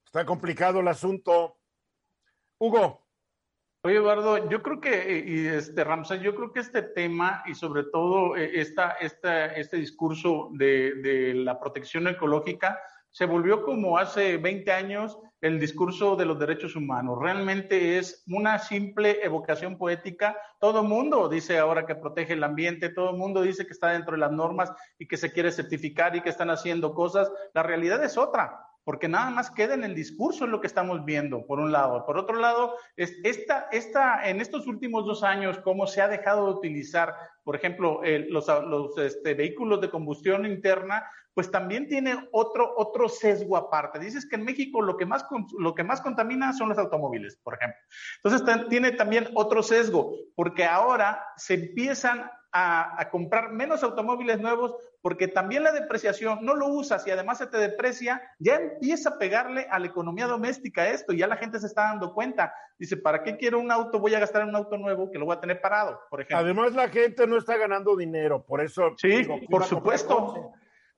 [0.06, 1.60] Está complicado el asunto.
[2.58, 3.03] Hugo.
[3.86, 7.84] Oye, Eduardo, yo creo que, eh, este, Ramsey, yo creo que este tema y sobre
[7.84, 12.80] todo eh, esta, este discurso de, de la protección ecológica
[13.10, 17.20] se volvió como hace 20 años el discurso de los derechos humanos.
[17.20, 20.38] Realmente es una simple evocación poética.
[20.62, 23.90] Todo el mundo dice ahora que protege el ambiente, todo el mundo dice que está
[23.90, 27.30] dentro de las normas y que se quiere certificar y que están haciendo cosas.
[27.54, 31.46] La realidad es otra porque nada más queda en el discurso lo que estamos viendo,
[31.46, 32.06] por un lado.
[32.06, 36.48] Por otro lado, es esta, esta, en estos últimos dos años, cómo se ha dejado
[36.48, 42.74] de utilizar, por ejemplo, los, los este, vehículos de combustión interna, pues también tiene otro,
[42.78, 44.00] otro sesgo aparte.
[44.00, 45.26] Dices que en México lo que, más,
[45.58, 47.80] lo que más contamina son los automóviles, por ejemplo.
[48.24, 55.28] Entonces tiene también otro sesgo, porque ahora se empiezan a, comprar menos automóviles nuevos porque
[55.28, 59.68] también la depreciación no lo usas y además se te deprecia, ya empieza a pegarle
[59.72, 62.54] a la economía doméstica esto y ya la gente se está dando cuenta.
[62.78, 64.00] Dice, ¿para qué quiero un auto?
[64.00, 66.38] Voy a gastar en un auto nuevo que lo voy a tener parado, por ejemplo.
[66.38, 68.94] Además la gente no está ganando dinero, por eso...
[68.98, 70.52] Sí, por supuesto.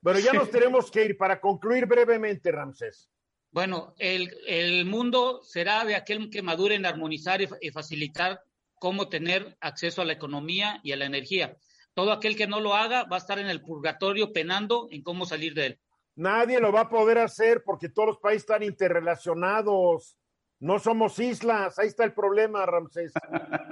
[0.04, 3.10] Pero ya nos tenemos que ir para concluir brevemente, Ramsés.
[3.52, 8.42] Bueno, el, el, mundo será de aquel que madure en armonizar y facilitar
[8.86, 11.58] cómo tener acceso a la economía y a la energía.
[11.96, 15.26] Todo aquel que no lo haga va a estar en el purgatorio penando en cómo
[15.26, 15.80] salir de él.
[16.16, 20.20] Nadie lo va a poder hacer porque todos los países están interrelacionados.
[20.60, 21.80] No somos islas.
[21.80, 23.12] Ahí está el problema, Ramsés.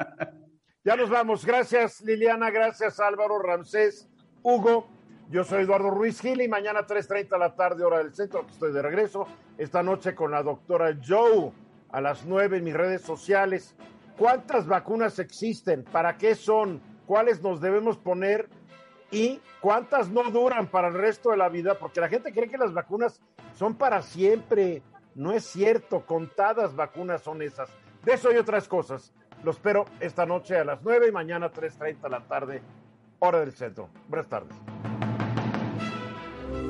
[0.84, 1.46] ya nos vamos.
[1.46, 2.50] Gracias, Liliana.
[2.50, 4.10] Gracias, Álvaro, Ramsés,
[4.42, 4.88] Hugo.
[5.30, 8.74] Yo soy Eduardo Ruiz Gil y mañana 3.30 de la tarde, hora del centro, estoy
[8.74, 9.28] de regreso.
[9.60, 11.52] Esta noche con la doctora Joe
[11.92, 13.76] a las 9 en mis redes sociales.
[14.18, 15.84] ¿Cuántas vacunas existen?
[15.84, 16.82] ¿Para qué son?
[17.06, 18.48] ¿Cuáles nos debemos poner?
[19.12, 21.78] ¿Y cuántas no duran para el resto de la vida?
[21.80, 23.22] Porque la gente cree que las vacunas
[23.56, 24.82] son para siempre.
[25.16, 27.70] No es cierto, contadas vacunas son esas.
[28.04, 29.14] De eso y otras cosas.
[29.44, 32.62] Lo espero esta noche a las 9 y mañana 3.30 de la tarde,
[33.20, 33.90] hora del centro.
[34.08, 34.56] Buenas tardes.